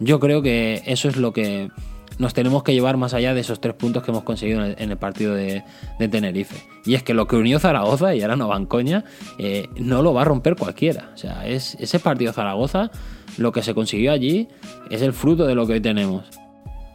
yo 0.00 0.20
creo 0.20 0.42
que 0.42 0.82
eso 0.86 1.08
es 1.08 1.16
lo 1.16 1.32
que 1.32 1.70
nos 2.18 2.34
tenemos 2.34 2.62
que 2.62 2.74
llevar 2.74 2.98
más 2.98 3.14
allá 3.14 3.32
de 3.32 3.40
esos 3.40 3.60
tres 3.60 3.74
puntos 3.74 4.02
que 4.02 4.10
hemos 4.10 4.24
conseguido 4.24 4.62
en 4.62 4.90
el, 4.90 4.98
partido 4.98 5.34
de, 5.34 5.64
Tenerife. 5.98 6.56
Y 6.84 6.94
es 6.94 7.02
que 7.02 7.14
lo 7.14 7.26
que 7.26 7.36
unió 7.36 7.58
Zaragoza, 7.58 8.14
y 8.14 8.20
ahora 8.20 8.36
no 8.36 8.46
van 8.46 8.66
coña, 8.66 9.04
eh, 9.38 9.68
no 9.76 10.02
lo 10.02 10.12
va 10.12 10.22
a 10.22 10.24
romper 10.26 10.56
cualquiera. 10.56 11.12
O 11.14 11.16
sea, 11.16 11.46
es, 11.46 11.76
ese 11.80 11.98
partido 11.98 12.34
Zaragoza, 12.34 12.90
lo 13.38 13.52
que 13.52 13.62
se 13.62 13.72
consiguió 13.72 14.12
allí, 14.12 14.48
es 14.90 15.00
el 15.00 15.14
fruto 15.14 15.46
de 15.46 15.54
lo 15.54 15.66
que 15.66 15.74
hoy 15.74 15.80
tenemos. 15.80 16.39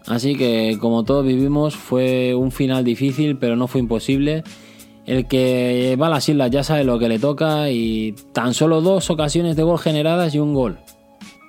Así 0.07 0.35
que, 0.35 0.77
como 0.79 1.03
todos 1.03 1.25
vivimos, 1.25 1.75
fue 1.75 2.35
un 2.35 2.51
final 2.51 2.83
difícil, 2.83 3.37
pero 3.37 3.55
no 3.55 3.67
fue 3.67 3.81
imposible. 3.81 4.43
El 5.05 5.27
que 5.27 5.97
va 6.01 6.07
a 6.07 6.09
las 6.09 6.27
islas 6.29 6.49
ya 6.51 6.63
sabe 6.63 6.83
lo 6.83 6.97
que 6.97 7.09
le 7.09 7.19
toca 7.19 7.69
y 7.69 8.15
tan 8.33 8.53
solo 8.53 8.81
dos 8.81 9.09
ocasiones 9.09 9.55
de 9.55 9.63
gol 9.63 9.79
generadas 9.79 10.33
y 10.33 10.39
un 10.39 10.53
gol. 10.53 10.79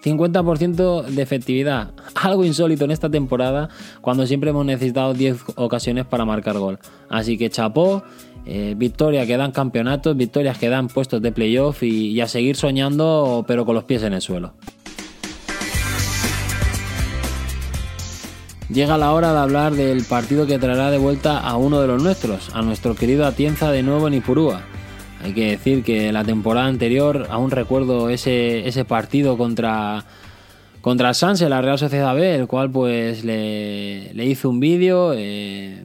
50% 0.06 1.06
de 1.06 1.22
efectividad, 1.22 1.90
algo 2.14 2.44
insólito 2.44 2.84
en 2.84 2.92
esta 2.92 3.10
temporada 3.10 3.68
cuando 4.00 4.26
siempre 4.26 4.50
hemos 4.50 4.64
necesitado 4.64 5.14
10 5.14 5.38
ocasiones 5.56 6.06
para 6.06 6.24
marcar 6.24 6.58
gol. 6.58 6.78
Así 7.08 7.36
que 7.36 7.50
chapó, 7.50 8.04
eh, 8.44 8.74
victorias 8.76 9.26
que 9.26 9.36
dan 9.36 9.50
campeonatos, 9.50 10.16
victorias 10.16 10.58
que 10.58 10.68
dan 10.68 10.86
puestos 10.86 11.20
de 11.20 11.32
playoff 11.32 11.82
y, 11.82 12.20
a 12.20 12.28
seguir 12.28 12.56
soñando 12.56 13.44
pero 13.48 13.66
con 13.66 13.74
los 13.74 13.84
pies 13.84 14.04
en 14.04 14.12
el 14.12 14.22
suelo. 14.22 14.52
Llega 18.68 18.98
la 18.98 19.12
hora 19.12 19.32
de 19.32 19.38
hablar 19.38 19.74
del 19.74 20.04
partido 20.04 20.46
que 20.46 20.58
traerá 20.58 20.90
de 20.90 20.98
vuelta 20.98 21.38
a 21.38 21.56
uno 21.56 21.80
de 21.80 21.86
los 21.86 22.02
nuestros, 22.02 22.52
a 22.52 22.62
nuestro 22.62 22.96
querido 22.96 23.24
Atienza 23.24 23.70
de 23.70 23.84
nuevo 23.84 24.08
en 24.08 24.14
Ipurúa. 24.14 24.62
Hay 25.22 25.32
que 25.34 25.50
decir 25.50 25.84
que 25.84 26.12
la 26.12 26.24
temporada 26.24 26.66
anterior 26.66 27.28
aún 27.30 27.52
recuerdo 27.52 28.10
ese, 28.10 28.66
ese 28.66 28.84
partido 28.84 29.38
contra, 29.38 30.04
contra 30.80 31.10
el 31.10 31.14
Sanse, 31.14 31.48
la 31.48 31.62
Real 31.62 31.78
Sociedad 31.78 32.14
B, 32.16 32.34
el 32.34 32.48
cual 32.48 32.70
pues 32.72 33.24
le, 33.24 34.12
le 34.12 34.26
hizo 34.26 34.50
un 34.50 34.58
vídeo. 34.58 35.12
Eh, 35.14 35.84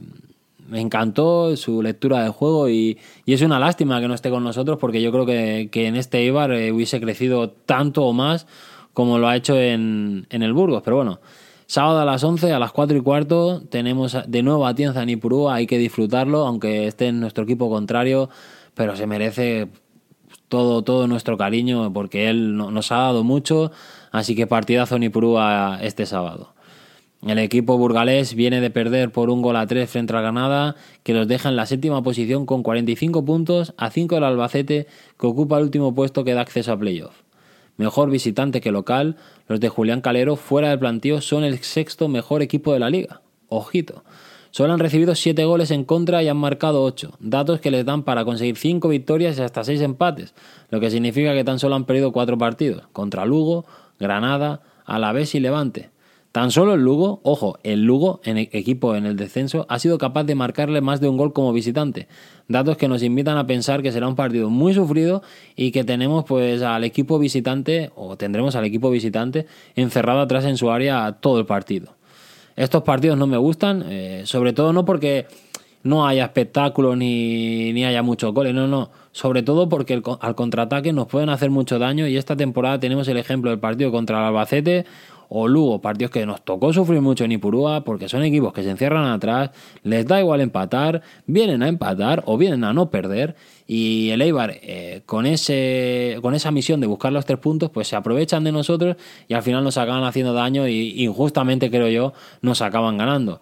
me 0.68 0.80
encantó 0.80 1.56
su 1.56 1.82
lectura 1.82 2.22
del 2.22 2.32
juego 2.32 2.68
y, 2.68 2.98
es 3.26 3.42
una 3.42 3.58
lástima 3.60 4.00
que 4.00 4.08
no 4.08 4.14
esté 4.14 4.30
con 4.30 4.42
nosotros 4.42 4.78
porque 4.80 5.00
yo 5.00 5.12
creo 5.12 5.26
que, 5.26 5.68
en 5.72 5.96
este 5.96 6.24
Ibar 6.24 6.50
eh, 6.52 6.72
hubiese 6.72 7.00
crecido 7.00 7.50
tanto 7.50 8.04
o 8.04 8.12
más 8.12 8.46
como 8.92 9.18
lo 9.18 9.28
ha 9.28 9.36
hecho 9.36 9.56
en, 9.56 10.26
en, 10.30 10.42
el 10.42 10.52
Burgos. 10.52 10.82
Pero 10.82 10.96
bueno, 10.96 11.20
sábado 11.72 12.00
a 12.00 12.04
las 12.04 12.22
11, 12.22 12.52
a 12.52 12.58
las 12.58 12.70
4 12.70 12.98
y 12.98 13.00
cuarto, 13.00 13.62
tenemos 13.70 14.14
de 14.26 14.42
nuevo 14.42 14.66
a 14.66 14.74
Tienza 14.74 15.02
en 15.02 15.08
Ipurúa, 15.08 15.54
hay 15.54 15.66
que 15.66 15.78
disfrutarlo, 15.78 16.46
aunque 16.46 16.86
esté 16.86 17.06
en 17.06 17.18
nuestro 17.18 17.44
equipo 17.44 17.70
contrario 17.70 18.28
pero 18.74 18.94
se 18.94 19.06
merece 19.06 19.68
todo, 20.48 20.82
todo 20.82 21.06
nuestro 21.06 21.38
cariño 21.38 21.90
porque 21.94 22.28
él 22.28 22.58
nos 22.58 22.92
ha 22.92 22.96
dado 22.96 23.24
mucho, 23.24 23.72
así 24.10 24.34
que 24.34 24.46
partidazo 24.46 24.98
ni 24.98 25.08
Purúa 25.08 25.78
este 25.80 26.04
sábado. 26.04 26.52
El 27.26 27.38
equipo 27.38 27.78
burgalés 27.78 28.34
viene 28.34 28.60
de 28.60 28.68
perder 28.68 29.10
por 29.10 29.30
un 29.30 29.40
gol 29.40 29.56
a 29.56 29.66
3 29.66 29.88
frente 29.88 30.14
a 30.14 30.20
Granada, 30.20 30.76
que 31.04 31.14
los 31.14 31.26
deja 31.26 31.48
en 31.48 31.56
la 31.56 31.64
séptima 31.64 32.02
posición 32.02 32.44
con 32.44 32.62
45 32.62 33.24
puntos 33.24 33.72
a 33.78 33.90
5 33.90 34.16
del 34.16 34.24
Albacete, 34.24 34.88
que 35.18 35.26
ocupa 35.26 35.56
el 35.56 35.64
último 35.64 35.94
puesto 35.94 36.22
que 36.22 36.34
da 36.34 36.42
acceso 36.42 36.70
a 36.72 36.76
playoff. 36.76 37.22
Mejor 37.76 38.10
visitante 38.10 38.60
que 38.60 38.72
local, 38.72 39.16
los 39.48 39.60
de 39.60 39.68
Julián 39.68 40.00
Calero 40.00 40.36
fuera 40.36 40.70
del 40.70 40.78
plantío 40.78 41.20
son 41.20 41.44
el 41.44 41.58
sexto 41.60 42.08
mejor 42.08 42.42
equipo 42.42 42.72
de 42.72 42.78
la 42.78 42.90
liga. 42.90 43.22
Ojito. 43.48 44.04
Solo 44.50 44.74
han 44.74 44.80
recibido 44.80 45.14
7 45.14 45.44
goles 45.46 45.70
en 45.70 45.84
contra 45.84 46.22
y 46.22 46.28
han 46.28 46.36
marcado 46.36 46.82
8, 46.82 47.16
datos 47.20 47.60
que 47.60 47.70
les 47.70 47.86
dan 47.86 48.02
para 48.02 48.26
conseguir 48.26 48.58
5 48.58 48.86
victorias 48.88 49.38
y 49.38 49.42
hasta 49.42 49.64
6 49.64 49.80
empates, 49.80 50.34
lo 50.68 50.78
que 50.78 50.90
significa 50.90 51.32
que 51.32 51.42
tan 51.42 51.58
solo 51.58 51.74
han 51.74 51.86
perdido 51.86 52.12
4 52.12 52.36
partidos, 52.36 52.84
contra 52.92 53.24
Lugo, 53.24 53.64
Granada, 53.98 54.60
Alavés 54.84 55.34
y 55.34 55.40
Levante. 55.40 55.91
Tan 56.32 56.50
solo 56.50 56.72
el 56.72 56.80
Lugo, 56.80 57.20
ojo, 57.24 57.58
el 57.62 57.84
Lugo, 57.84 58.22
en 58.24 58.38
e-, 58.38 58.48
equipo 58.52 58.96
en 58.96 59.04
el 59.04 59.16
descenso, 59.16 59.66
ha 59.68 59.78
sido 59.78 59.98
capaz 59.98 60.24
de 60.24 60.34
marcarle 60.34 60.80
más 60.80 60.98
de 60.98 61.08
un 61.08 61.18
gol 61.18 61.34
como 61.34 61.52
visitante. 61.52 62.08
Datos 62.48 62.78
que 62.78 62.88
nos 62.88 63.02
invitan 63.02 63.36
a 63.36 63.46
pensar 63.46 63.82
que 63.82 63.92
será 63.92 64.08
un 64.08 64.16
partido 64.16 64.48
muy 64.48 64.72
sufrido 64.72 65.22
y 65.56 65.72
que 65.72 65.84
tenemos 65.84 66.24
pues 66.24 66.62
al 66.62 66.84
equipo 66.84 67.18
visitante, 67.18 67.90
o 67.96 68.16
tendremos 68.16 68.56
al 68.56 68.64
equipo 68.64 68.90
visitante, 68.90 69.46
encerrado 69.76 70.20
atrás 70.20 70.46
en 70.46 70.56
su 70.56 70.70
área 70.70 71.18
todo 71.20 71.38
el 71.38 71.44
partido. 71.44 71.94
Estos 72.56 72.82
partidos 72.82 73.18
no 73.18 73.26
me 73.26 73.36
gustan, 73.36 73.84
eh, 73.88 74.22
sobre 74.24 74.54
todo 74.54 74.72
no 74.72 74.86
porque 74.86 75.26
no 75.82 76.06
haya 76.06 76.24
espectáculo 76.24 76.96
ni, 76.96 77.74
ni 77.74 77.84
haya 77.84 78.02
muchos 78.02 78.32
goles, 78.32 78.54
no, 78.54 78.66
no. 78.66 78.90
Sobre 79.10 79.42
todo 79.42 79.68
porque 79.68 80.00
al 80.20 80.34
contraataque 80.34 80.94
nos 80.94 81.08
pueden 81.08 81.28
hacer 81.28 81.50
mucho 81.50 81.78
daño 81.78 82.06
y 82.06 82.16
esta 82.16 82.36
temporada 82.36 82.80
tenemos 82.80 83.06
el 83.08 83.18
ejemplo 83.18 83.50
del 83.50 83.58
partido 83.58 83.92
contra 83.92 84.18
el 84.18 84.24
Albacete 84.24 84.86
o 85.34 85.48
Lugo, 85.48 85.80
partidos 85.80 86.10
que 86.10 86.26
nos 86.26 86.42
tocó 86.42 86.74
sufrir 86.74 87.00
mucho 87.00 87.24
en 87.24 87.32
Ipurúa 87.32 87.84
porque 87.84 88.06
son 88.06 88.22
equipos 88.22 88.52
que 88.52 88.62
se 88.62 88.70
encierran 88.70 89.06
atrás, 89.06 89.50
les 89.82 90.06
da 90.06 90.20
igual 90.20 90.42
empatar, 90.42 91.00
vienen 91.26 91.62
a 91.62 91.68
empatar 91.68 92.22
o 92.26 92.36
vienen 92.36 92.64
a 92.64 92.74
no 92.74 92.90
perder 92.90 93.34
y 93.66 94.10
el 94.10 94.20
Eibar 94.20 94.58
eh, 94.62 95.00
con, 95.06 95.24
ese, 95.24 96.18
con 96.20 96.34
esa 96.34 96.50
misión 96.50 96.80
de 96.80 96.86
buscar 96.86 97.12
los 97.12 97.24
tres 97.24 97.38
puntos 97.38 97.70
pues 97.70 97.88
se 97.88 97.96
aprovechan 97.96 98.44
de 98.44 98.52
nosotros 98.52 98.96
y 99.26 99.32
al 99.32 99.42
final 99.42 99.64
nos 99.64 99.78
acaban 99.78 100.04
haciendo 100.04 100.34
daño 100.34 100.68
y 100.68 101.02
injustamente 101.02 101.70
creo 101.70 101.88
yo 101.88 102.12
nos 102.42 102.60
acaban 102.60 102.98
ganando. 102.98 103.40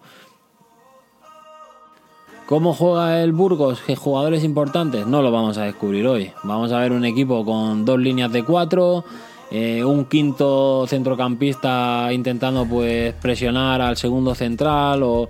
¿Cómo 2.51 2.73
juega 2.73 3.21
el 3.23 3.31
Burgos? 3.31 3.79
¿Qué 3.79 3.95
jugadores 3.95 4.43
importantes? 4.43 5.07
No 5.07 5.21
lo 5.21 5.31
vamos 5.31 5.57
a 5.57 5.63
descubrir 5.63 6.05
hoy. 6.05 6.31
Vamos 6.43 6.73
a 6.73 6.79
ver 6.79 6.91
un 6.91 7.05
equipo 7.05 7.45
con 7.45 7.85
dos 7.85 7.97
líneas 7.97 8.29
de 8.29 8.43
cuatro, 8.43 9.05
eh, 9.53 9.83
un 9.83 10.05
quinto 10.05 10.85
centrocampista 10.87 12.07
intentando 12.13 12.65
pues 12.65 13.13
presionar 13.15 13.81
al 13.81 13.97
segundo 13.97 14.33
central 14.33 15.03
o, 15.03 15.29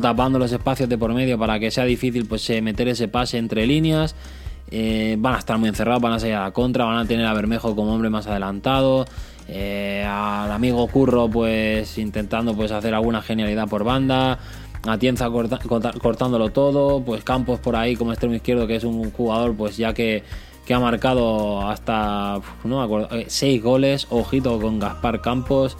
tapando 0.00 0.38
los 0.38 0.50
espacios 0.52 0.88
de 0.88 0.96
por 0.96 1.12
medio 1.12 1.38
para 1.38 1.58
que 1.60 1.70
sea 1.70 1.84
difícil 1.84 2.24
pues 2.26 2.48
eh, 2.48 2.62
meter 2.62 2.88
ese 2.88 3.08
pase 3.08 3.36
entre 3.36 3.66
líneas. 3.66 4.16
Eh, 4.70 5.16
van 5.18 5.34
a 5.34 5.38
estar 5.38 5.58
muy 5.58 5.68
encerrados, 5.68 6.00
van 6.00 6.14
a 6.14 6.18
salir 6.18 6.34
a 6.34 6.44
la 6.44 6.50
contra, 6.50 6.86
van 6.86 6.96
a 6.96 7.04
tener 7.04 7.26
a 7.26 7.34
Bermejo 7.34 7.76
como 7.76 7.92
hombre 7.92 8.08
más 8.08 8.26
adelantado. 8.26 9.04
al 9.48 10.50
amigo 10.50 10.86
Curro 10.88 11.28
pues 11.28 11.98
intentando 11.98 12.54
pues 12.54 12.72
hacer 12.72 12.94
alguna 12.94 13.20
genialidad 13.20 13.68
por 13.68 13.84
banda. 13.84 14.38
Atienza 14.86 15.28
cortándolo 15.28 16.50
todo, 16.50 17.02
pues 17.02 17.22
Campos 17.22 17.60
por 17.60 17.76
ahí 17.76 17.96
como 17.96 18.12
extremo 18.12 18.34
izquierdo 18.34 18.66
que 18.66 18.76
es 18.76 18.84
un 18.84 19.10
jugador 19.10 19.54
pues 19.54 19.76
ya 19.76 19.92
que 19.92 20.22
que 20.68 20.74
ha 20.74 20.80
marcado 20.80 21.66
hasta 21.66 22.42
no 22.62 22.80
me 22.80 22.84
acuerdo, 22.84 23.16
eh, 23.16 23.24
seis 23.28 23.62
goles, 23.62 24.06
ojito 24.10 24.60
con 24.60 24.78
Gaspar 24.78 25.22
Campos. 25.22 25.78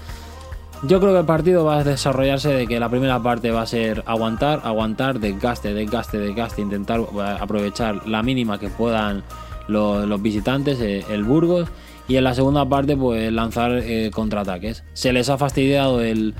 Yo 0.85 0.98
creo 0.98 1.12
que 1.12 1.18
el 1.18 1.27
partido 1.27 1.62
va 1.62 1.81
a 1.81 1.85
desarrollarse 1.85 2.48
de 2.48 2.66
que 2.66 2.81
la 2.81 2.88
primera 2.88 3.22
parte 3.22 3.51
va 3.51 3.61
a 3.61 3.66
ser 3.66 4.03
aguantar, 4.07 4.62
aguantar, 4.64 5.20
desgaste, 5.20 5.74
desgaste, 5.74 6.18
desgaste, 6.18 6.62
intentar 6.62 7.01
eh, 7.01 7.37
aprovechar 7.38 8.09
la 8.09 8.22
mínima 8.22 8.59
que 8.59 8.70
puedan 8.70 9.24
los, 9.66 10.22
visitantes, 10.22 10.81
eh, 10.81 11.05
el 11.11 11.22
Burgos, 11.22 11.68
y 12.07 12.16
en 12.16 12.24
la 12.24 12.33
segunda 12.33 12.66
parte 12.66 12.96
pues 12.96 13.31
lanzar 13.31 13.83
contraataques. 14.11 14.85
Se 14.94 15.12
les 15.12 15.29
ha 15.29 15.37
fastidiado 15.37 16.01
el, 16.01 16.35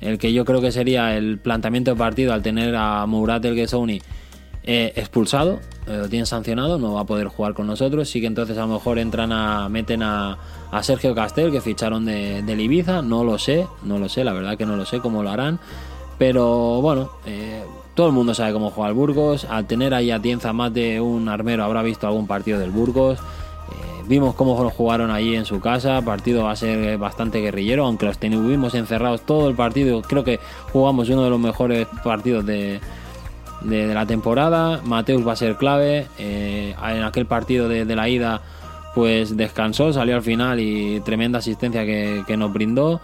el, 0.00 0.18
que 0.18 0.32
yo 0.32 0.44
creo 0.44 0.60
que 0.60 0.70
sería 0.70 1.16
el 1.16 1.40
planteamiento 1.40 1.90
de 1.90 1.96
partido 1.96 2.32
al 2.34 2.42
tener 2.42 2.76
a 2.76 3.04
Murat 3.06 3.44
el 3.46 3.56
Gessouni 3.56 4.00
eh, 4.62 4.92
expulsado, 4.94 5.58
eh, 5.86 5.96
lo 5.96 6.08
tienen 6.10 6.26
sancionado, 6.26 6.78
no 6.78 6.92
va 6.92 7.00
a 7.00 7.04
poder 7.04 7.28
jugar 7.28 7.54
con 7.54 7.66
nosotros. 7.66 8.08
Sí 8.10 8.20
que 8.20 8.26
entonces 8.26 8.58
a 8.58 8.62
lo 8.62 8.74
mejor 8.74 8.98
entran 8.98 9.32
a. 9.32 9.68
meten 9.68 10.02
a, 10.02 10.38
Sergio 10.82 11.14
Castel, 11.14 11.50
que 11.50 11.60
ficharon 11.60 12.04
de, 12.04 12.44
Ibiza, 12.46 13.02
no 13.02 13.24
lo 13.24 13.38
sé, 13.38 13.66
no 13.82 13.98
lo 13.98 14.08
sé, 14.08 14.22
la 14.22 14.32
verdad 14.32 14.56
que 14.56 14.66
no 14.66 14.76
lo 14.76 14.84
sé 14.84 15.00
cómo 15.00 15.22
lo 15.22 15.30
harán. 15.30 15.58
Pero 16.18 16.80
bueno, 16.82 17.10
eh, 17.26 17.64
todo 17.94 18.08
el 18.08 18.12
mundo 18.12 18.34
sabe 18.34 18.52
cómo 18.52 18.70
juega 18.70 18.90
el 18.90 18.94
Burgos. 18.94 19.46
Al 19.46 19.66
tener 19.66 19.94
ahí 19.94 20.10
a 20.10 20.20
Tienza 20.20 20.52
más 20.52 20.72
de 20.72 21.00
un 21.00 21.28
armero, 21.28 21.64
habrá 21.64 21.82
visto 21.82 22.06
algún 22.06 22.26
partido 22.26 22.58
del 22.60 22.70
Burgos. 22.70 23.18
vimos 24.06 24.34
cómo 24.34 24.54
jugaron 24.70 25.10
allí 25.10 25.34
en 25.34 25.46
su 25.46 25.60
casa. 25.60 26.02
Partido 26.02 26.44
va 26.44 26.52
a 26.52 26.56
ser 26.56 26.98
bastante 26.98 27.40
guerrillero, 27.40 27.86
aunque 27.86 28.06
los 28.06 28.18
tuvimos 28.18 28.74
encerrados 28.74 29.22
todo 29.22 29.48
el 29.48 29.56
partido. 29.56 30.02
Creo 30.02 30.22
que 30.22 30.38
jugamos 30.72 31.08
uno 31.08 31.24
de 31.24 31.30
los 31.30 31.40
mejores 31.40 31.88
partidos 32.04 32.44
de, 32.44 32.80
de, 33.62 33.94
la 33.94 34.06
temporada. 34.06 34.80
Mateus 34.84 35.26
va 35.26 35.32
a 35.32 35.36
ser 35.36 35.56
clave. 35.56 36.06
Eh, 36.18 36.74
en 36.82 37.02
aquel 37.02 37.26
partido 37.26 37.68
de, 37.68 37.84
la 37.84 38.08
ida, 38.08 38.42
pues 38.94 39.36
descansó, 39.36 39.92
salió 39.92 40.16
al 40.16 40.22
final 40.22 40.60
y 40.60 41.00
tremenda 41.00 41.38
asistencia 41.38 41.84
que, 41.84 42.36
nos 42.36 42.52
brindó. 42.52 43.00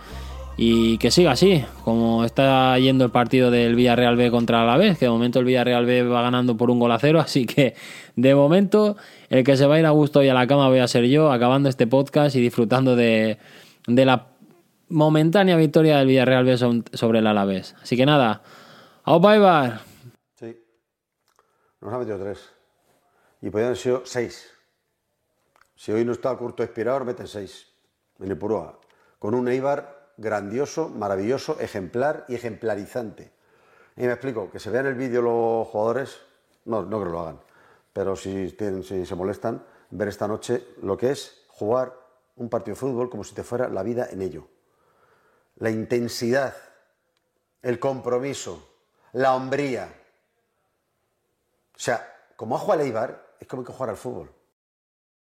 Y 0.59 0.97
que 0.97 1.11
siga 1.11 1.33
así, 1.33 1.63
como 1.85 2.25
está 2.25 2.79
yendo 2.79 3.05
el 3.05 3.11
partido 3.11 3.51
del 3.51 3.75
Villarreal 3.75 4.17
B 4.17 4.31
contra 4.31 4.65
la 4.65 4.79
vez, 4.79 4.99
que 4.99 5.05
de 5.05 5.11
momento 5.11 5.39
el 5.39 5.45
Villarreal 5.45 5.85
B 5.85 6.03
va 6.05 6.23
ganando 6.23 6.57
por 6.57 6.71
un 6.71 6.79
gol 6.79 6.93
a 6.93 6.99
cero, 6.99 7.21
así 7.25 7.45
que 7.45 7.75
de 8.15 8.35
momento 8.35 8.97
el 9.29 9.45
que 9.45 9.59
se 9.59 9.67
va 9.67 9.75
a 9.75 9.81
ir 9.81 9.85
a 9.85 9.91
gusto 9.91 10.23
y 10.23 10.31
a 10.31 10.35
la 10.35 10.47
cama 10.47 10.69
voy 10.69 10.79
a 10.79 10.89
ser 10.89 11.05
yo, 11.05 11.31
acabando 11.31 11.69
este 11.69 11.87
podcast 11.87 12.37
y 12.37 12.41
disfrutando 12.41 12.97
de, 12.97 13.37
de 13.87 14.05
la 14.07 14.29
momentánea 14.89 15.57
victoria 15.57 15.99
del 15.99 16.09
Villarreal 16.09 16.45
B 16.45 16.57
sobre 16.57 17.19
el 17.19 17.27
Alavés. 17.27 17.75
Así 17.83 17.97
que 17.97 18.07
nada, 18.07 18.43
¡au 19.05 19.21
bye 19.21 19.39
bye! 19.39 19.96
Nos 21.87 21.95
ha 21.95 21.99
metido 21.99 22.19
tres. 22.19 22.41
Y 23.41 23.49
podrían 23.49 23.69
haber 23.69 23.79
sido 23.79 24.03
seis. 24.05 24.51
Si 25.77 25.93
hoy 25.93 26.05
no 26.05 26.11
está 26.11 26.37
curto 26.37 26.65
expirador, 26.65 27.05
meten 27.05 27.29
seis. 27.29 27.69
En 28.19 28.29
el 28.29 28.37
Puroa. 28.37 28.81
Con 29.21 29.37
un 29.37 29.47
Eibar 29.47 30.11
grandioso, 30.17 30.89
maravilloso, 30.89 31.61
ejemplar 31.61 32.25
y 32.27 32.35
ejemplarizante. 32.35 33.31
Y 33.97 34.01
me 34.01 34.11
explico, 34.11 34.51
que 34.51 34.59
se 34.59 34.71
vean 34.71 34.87
el 34.87 34.97
vídeo 34.97 35.23
los 35.23 35.69
jugadores, 35.69 36.19
no, 36.65 36.83
no 36.83 36.99
creo 36.99 37.05
que 37.05 37.13
lo 37.13 37.21
hagan, 37.21 37.41
pero 37.93 38.17
si, 38.17 38.51
si 38.83 39.07
se 39.07 39.15
molestan, 39.15 39.65
ver 39.91 40.09
esta 40.09 40.27
noche 40.27 40.67
lo 40.83 40.97
que 40.97 41.13
es 41.13 41.45
jugar 41.51 41.95
un 42.35 42.49
partido 42.49 42.75
de 42.75 42.81
fútbol 42.81 43.09
como 43.09 43.23
si 43.23 43.33
te 43.33 43.45
fuera 43.45 43.69
la 43.69 43.85
vida 43.85 44.09
en 44.11 44.23
ello. 44.23 44.49
La 45.59 45.71
intensidad, 45.71 46.57
el 47.63 47.79
compromiso, 47.79 48.71
la 49.13 49.37
hombría, 49.37 50.06
o 51.77 51.79
sea, 51.79 52.31
como 52.37 52.57
ha 52.57 52.59
jugado 52.59 52.81
el 52.81 52.89
Eibar, 52.89 53.35
es 53.39 53.47
como 53.47 53.63
que 53.63 53.73
jugar 53.73 53.91
al 53.91 53.97
fútbol. 53.97 54.33